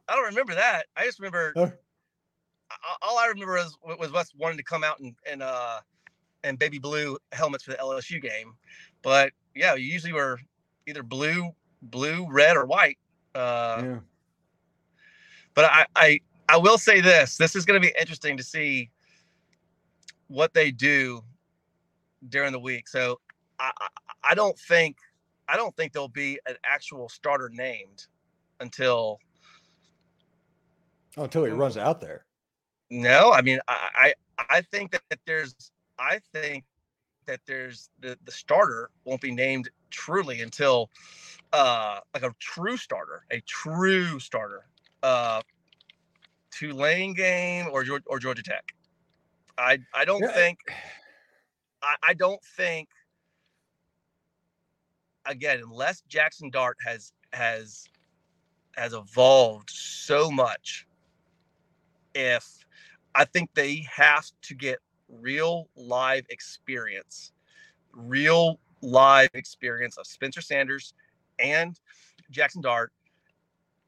I 0.08 0.14
don't 0.14 0.26
remember 0.26 0.54
that. 0.54 0.86
I 0.96 1.04
just 1.04 1.18
remember 1.20 1.52
all 3.02 3.18
I 3.18 3.26
remember 3.26 3.54
was 3.54 3.76
was 3.98 4.12
West 4.12 4.34
wanting 4.36 4.58
to 4.58 4.64
come 4.64 4.84
out 4.84 5.00
and 5.00 5.14
and 5.30 5.42
uh 5.42 5.80
and 6.44 6.58
baby 6.58 6.78
blue 6.78 7.18
helmets 7.32 7.64
for 7.64 7.70
the 7.70 7.76
LSU 7.76 8.20
game, 8.20 8.54
but 9.02 9.32
yeah, 9.54 9.74
you 9.74 9.84
usually 9.84 10.12
were 10.12 10.40
either 10.86 11.02
blue, 11.02 11.50
blue, 11.82 12.26
red, 12.30 12.56
or 12.56 12.66
white. 12.66 12.98
Uh, 13.34 13.82
yeah. 13.84 13.98
But 15.54 15.66
I, 15.66 15.86
I 15.94 16.20
I 16.48 16.56
will 16.56 16.78
say 16.78 17.00
this: 17.00 17.36
this 17.36 17.54
is 17.54 17.64
going 17.64 17.80
to 17.80 17.86
be 17.86 17.94
interesting 17.98 18.36
to 18.36 18.42
see 18.42 18.90
what 20.28 20.54
they 20.54 20.70
do 20.70 21.22
during 22.28 22.52
the 22.52 22.58
week. 22.58 22.88
So 22.88 23.20
I, 23.58 23.70
I, 23.78 23.88
I 24.30 24.34
don't 24.34 24.58
think 24.58 24.96
I 25.48 25.56
don't 25.56 25.74
think 25.76 25.92
there'll 25.92 26.08
be 26.08 26.40
an 26.46 26.56
actual 26.64 27.08
starter 27.08 27.50
named 27.52 28.06
until 28.60 29.18
oh, 31.16 31.24
until 31.24 31.44
he 31.44 31.50
runs 31.50 31.76
out 31.76 32.00
there 32.00 32.24
No, 32.90 33.32
I 33.32 33.42
mean, 33.42 33.58
I 33.68 34.14
I, 34.38 34.44
I 34.50 34.60
think 34.60 34.92
that, 34.92 35.02
that 35.10 35.20
there's 35.26 35.54
I 35.98 36.20
think 36.32 36.64
that 37.26 37.40
there's 37.46 37.90
the 38.00 38.18
the 38.24 38.32
starter 38.32 38.90
won't 39.04 39.20
be 39.20 39.30
named 39.30 39.70
truly 39.90 40.40
until 40.40 40.90
uh 41.52 42.00
like 42.14 42.22
a 42.22 42.34
true 42.38 42.76
starter, 42.76 43.24
a 43.30 43.40
true 43.42 44.18
starter. 44.18 44.66
Uh 45.02 45.40
Tulane 46.50 47.14
game 47.14 47.66
or 47.72 47.84
or 48.06 48.18
Georgia 48.18 48.42
Tech. 48.42 48.74
I 49.58 49.78
I 49.94 50.04
don't 50.04 50.22
yeah. 50.22 50.32
think 50.32 50.58
I, 51.82 51.94
I 52.02 52.14
don't 52.14 52.42
think 52.56 52.88
again 55.26 55.60
unless 55.62 56.02
Jackson 56.08 56.50
Dart 56.50 56.76
has 56.84 57.12
has 57.32 57.84
has 58.74 58.92
evolved 58.92 59.70
so 59.70 60.30
much 60.30 60.86
if 62.14 62.64
I 63.14 63.24
think 63.24 63.50
they 63.54 63.86
have 63.90 64.30
to 64.42 64.54
get 64.54 64.78
real 65.08 65.68
live 65.76 66.24
experience, 66.30 67.32
real 67.92 68.58
live 68.80 69.30
experience 69.34 69.96
of 69.98 70.06
Spencer 70.06 70.40
Sanders 70.40 70.94
and 71.38 71.78
Jackson 72.30 72.62
Dart, 72.62 72.92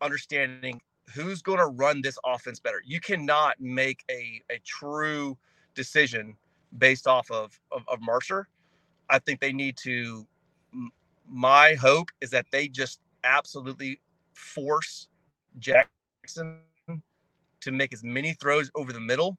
understanding 0.01 0.81
who's 1.15 1.43
going 1.43 1.59
to 1.59 1.67
run 1.67 2.01
this 2.03 2.19
offense 2.25 2.61
better. 2.61 2.83
You 2.85 3.01
cannot 3.01 3.61
make 3.61 4.05
a, 4.11 4.41
a 4.51 4.59
true 4.65 5.37
decision 5.75 6.37
based 6.79 7.07
off 7.07 7.31
of, 7.31 7.59
of, 7.73 7.83
of 7.89 8.01
Mercer. 8.01 8.49
I 9.11 9.19
think 9.19 9.41
they 9.41 9.53
need 9.53 9.77
to. 9.79 10.27
My 11.29 11.75
hope 11.75 12.09
is 12.21 12.31
that 12.31 12.47
they 12.51 12.69
just 12.69 13.01
absolutely 13.23 14.01
force 14.33 15.09
Jackson 15.59 16.61
to 17.65 17.73
make 17.73 17.93
as 17.93 18.05
many 18.05 18.33
throws 18.35 18.71
over 18.75 18.93
the 18.93 19.01
middle 19.01 19.37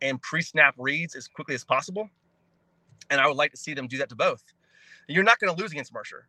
and 0.00 0.20
pre-snap 0.22 0.74
reads 0.78 1.14
as 1.14 1.28
quickly 1.28 1.54
as 1.54 1.64
possible. 1.64 2.08
And 3.10 3.20
I 3.20 3.26
would 3.26 3.36
like 3.36 3.50
to 3.52 3.56
see 3.56 3.74
them 3.74 3.86
do 3.86 3.98
that 3.98 4.08
to 4.08 4.16
both. 4.16 4.42
You're 5.06 5.24
not 5.24 5.38
going 5.38 5.54
to 5.54 5.60
lose 5.60 5.72
against 5.72 5.92
Mercer. 5.92 6.28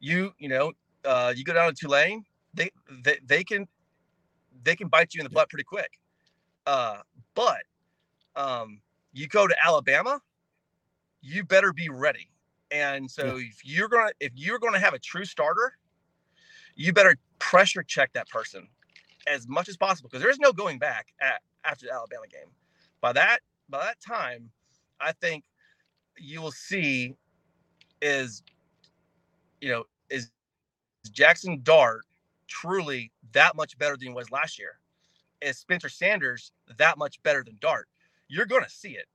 You, 0.00 0.32
you 0.38 0.48
know, 0.48 0.72
uh, 1.04 1.32
you 1.36 1.44
go 1.44 1.54
down 1.54 1.68
to 1.68 1.74
Tulane, 1.74 2.24
they, 2.54 2.70
they 3.02 3.18
they 3.24 3.44
can 3.44 3.66
they 4.62 4.74
can 4.74 4.88
bite 4.88 5.14
you 5.14 5.20
in 5.20 5.24
the 5.24 5.30
butt 5.30 5.48
pretty 5.48 5.64
quick. 5.64 6.00
Uh, 6.66 6.98
but 7.34 7.62
um, 8.34 8.80
you 9.12 9.28
go 9.28 9.46
to 9.46 9.54
Alabama, 9.64 10.20
you 11.20 11.44
better 11.44 11.72
be 11.72 11.88
ready. 11.88 12.30
And 12.70 13.10
so 13.10 13.36
if 13.38 13.64
you're 13.64 13.88
gonna 13.88 14.10
if 14.20 14.32
you're 14.34 14.58
gonna 14.58 14.80
have 14.80 14.94
a 14.94 14.98
true 14.98 15.24
starter, 15.24 15.72
you 16.74 16.92
better 16.92 17.16
pressure 17.38 17.82
check 17.82 18.12
that 18.14 18.28
person 18.28 18.68
as 19.26 19.48
much 19.48 19.68
as 19.68 19.76
possible 19.76 20.08
because 20.08 20.22
there's 20.22 20.38
no 20.38 20.52
going 20.52 20.78
back 20.78 21.08
at, 21.20 21.42
after 21.64 21.86
the 21.86 21.92
Alabama 21.92 22.26
game. 22.30 22.50
By 23.00 23.12
that 23.12 23.40
by 23.68 23.84
that 23.84 24.00
time, 24.00 24.50
I 25.00 25.12
think 25.12 25.44
you 26.18 26.40
will 26.40 26.52
see 26.52 27.14
is 28.02 28.42
you 29.60 29.70
know 29.70 29.84
is 30.10 30.30
Jackson 31.10 31.60
Dart 31.62 32.02
truly 32.48 33.10
that 33.32 33.56
much 33.56 33.76
better 33.78 33.96
than 33.96 34.08
he 34.08 34.14
was 34.14 34.30
last 34.30 34.58
year? 34.58 34.78
Is 35.40 35.58
Spencer 35.58 35.88
Sanders 35.88 36.52
that 36.78 36.98
much 36.98 37.22
better 37.22 37.44
than 37.44 37.58
Dart? 37.60 37.88
You're 38.28 38.46
going 38.46 38.64
to 38.64 38.70
see 38.70 38.90
it. 38.92 39.06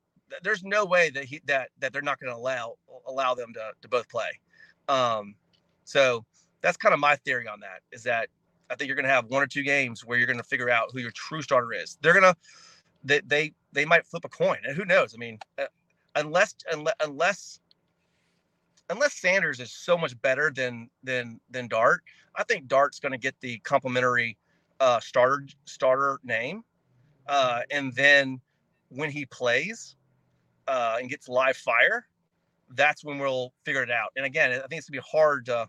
There's 0.44 0.64
no 0.64 0.86
way 0.86 1.10
that 1.10 1.26
he 1.26 1.42
that 1.46 1.70
that 1.80 1.92
they're 1.92 2.02
not 2.02 2.20
going 2.20 2.32
to 2.32 2.38
allow 2.38 2.76
allow 3.08 3.34
them 3.34 3.54
to 3.54 3.72
to 3.82 3.88
both 3.90 4.08
play. 4.10 4.40
Um, 4.88 5.36
so 5.84 6.24
that's 6.62 6.78
kind 6.78 6.94
of 6.94 7.00
my 7.00 7.16
theory 7.18 7.48
on 7.48 7.60
that. 7.62 7.82
Is 7.92 8.04
that 8.04 8.30
I 8.72 8.76
think 8.76 8.88
you're 8.88 8.96
going 8.96 9.06
to 9.06 9.12
have 9.12 9.26
one 9.26 9.44
or 9.44 9.48
two 9.48 9.64
games 9.64 10.06
where 10.06 10.18
you're 10.18 10.28
going 10.28 10.38
to 10.38 10.44
figure 10.44 10.70
out 10.70 10.90
who 10.94 11.00
your 11.00 11.12
true 11.12 11.42
starter 11.42 11.74
is. 11.74 11.98
They're 12.02 12.14
going 12.14 12.24
to 12.24 12.36
they 13.04 13.20
they 13.26 13.54
they 13.74 13.86
might 13.86 14.06
flip 14.06 14.26
a 14.26 14.30
coin, 14.30 14.58
and 14.66 14.76
who 14.76 14.86
knows? 14.86 15.14
I 15.14 15.18
mean, 15.18 15.40
uh, 15.58 15.66
unless 16.16 16.56
unless 16.72 16.96
unless 17.02 17.60
unless 18.90 19.14
Sanders 19.14 19.60
is 19.60 19.72
so 19.72 19.98
much 19.98 20.20
better 20.22 20.52
than 20.56 20.90
than 21.04 21.40
than 21.50 21.68
Dart, 21.68 22.04
I 22.36 22.44
think 22.44 22.68
Dart's 22.68 23.00
going 23.00 23.12
to 23.12 23.18
get 23.18 23.36
the 23.42 23.60
complimentary 23.60 24.38
uh, 24.80 25.00
starter 25.00 25.46
starter 25.66 26.20
name, 26.24 26.64
uh, 27.28 27.62
and 27.72 27.94
then 27.96 28.40
when 28.90 29.10
he 29.10 29.26
plays 29.26 29.96
uh, 30.68 30.98
and 31.00 31.10
gets 31.10 31.28
live 31.28 31.58
fire, 31.58 32.08
that's 32.76 33.04
when 33.04 33.20
we'll 33.20 33.54
figure 33.64 33.84
it 33.84 33.92
out. 33.92 34.12
And 34.16 34.26
again, 34.26 34.52
I 34.52 34.68
think 34.68 34.80
it's 34.80 34.90
gonna 34.90 35.02
be 35.02 35.08
hard 35.10 35.46
to 35.48 35.68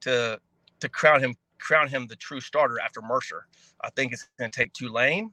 to 0.00 0.38
to 0.80 0.88
crown 0.88 1.20
him 1.20 1.34
crown 1.62 1.88
him 1.88 2.06
the 2.06 2.16
true 2.16 2.40
starter 2.40 2.78
after 2.80 3.00
Mercer. 3.00 3.46
I 3.80 3.90
think 3.90 4.12
it's 4.12 4.28
going 4.38 4.50
to 4.50 4.56
take 4.56 4.72
Tulane, 4.72 5.30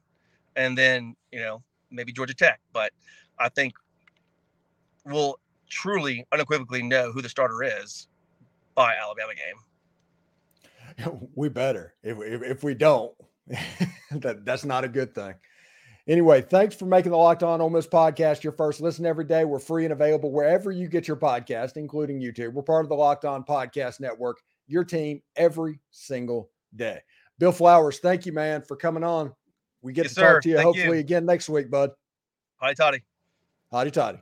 and 0.56 0.78
then 0.78 1.16
you 1.32 1.40
know 1.40 1.64
maybe 1.92 2.12
Georgia 2.12 2.34
Tech. 2.34 2.60
But 2.72 2.92
I 3.40 3.50
think 3.50 3.74
we'll 5.06 5.36
truly 5.70 6.26
unequivocally 6.32 6.84
know 6.84 7.12
who 7.12 7.22
the 7.22 7.30
starter 7.30 7.64
is 7.64 8.08
by 8.76 8.96
Alabama 8.96 9.34
game. 9.36 9.56
We 11.36 11.48
better. 11.48 11.94
If 12.04 12.18
if, 12.20 12.42
if 12.44 12.64
we 12.64 12.74
don't, 12.74 13.14
that 14.12 14.44
that's 14.44 14.66
not 14.66 14.84
a 14.84 14.90
good 14.90 15.16
thing. 15.16 15.34
Anyway, 16.08 16.42
thanks 16.42 16.76
for 16.76 16.86
making 16.86 17.12
the 17.12 17.18
Locked 17.18 17.44
On 17.44 17.62
Ole 17.62 17.70
Miss 17.70 17.88
podcast 17.88 18.44
your 18.44 18.52
first 18.52 18.82
listen 18.82 19.06
every 19.06 19.26
day. 19.26 19.46
We're 19.46 19.60
free 19.60 19.86
and 19.86 19.94
available 19.94 20.32
wherever 20.32 20.72
you 20.72 20.88
get 20.88 21.08
your 21.08 21.18
podcast, 21.18 21.78
including 21.78 22.20
YouTube. 22.20 22.54
We're 22.54 22.64
part 22.64 22.84
of 22.84 22.90
the 22.90 22.96
Locked 22.96 23.26
On 23.26 23.44
Podcast 23.44 24.00
Network 24.00 24.42
your 24.70 24.84
team 24.84 25.22
every 25.36 25.80
single 25.92 26.50
day. 26.76 27.02
Bill 27.40 27.52
Flowers, 27.52 28.00
thank 28.00 28.26
you, 28.26 28.34
man, 28.34 28.62
for 28.62 28.76
coming 28.76 29.04
on. 29.04 29.34
We 29.82 29.94
get 29.94 30.06
yes, 30.06 30.14
to 30.16 30.22
talk 30.22 30.42
to 30.44 30.50
you 30.50 30.56
thank 30.56 30.66
hopefully 30.66 30.98
you. 30.98 31.02
again 31.02 31.26
next 31.26 31.50
week, 31.50 31.70
bud. 31.70 31.92
Hi, 32.58 32.74
Toddy. 32.74 33.04
Howdy, 33.72 33.92
Toddy. 33.92 34.20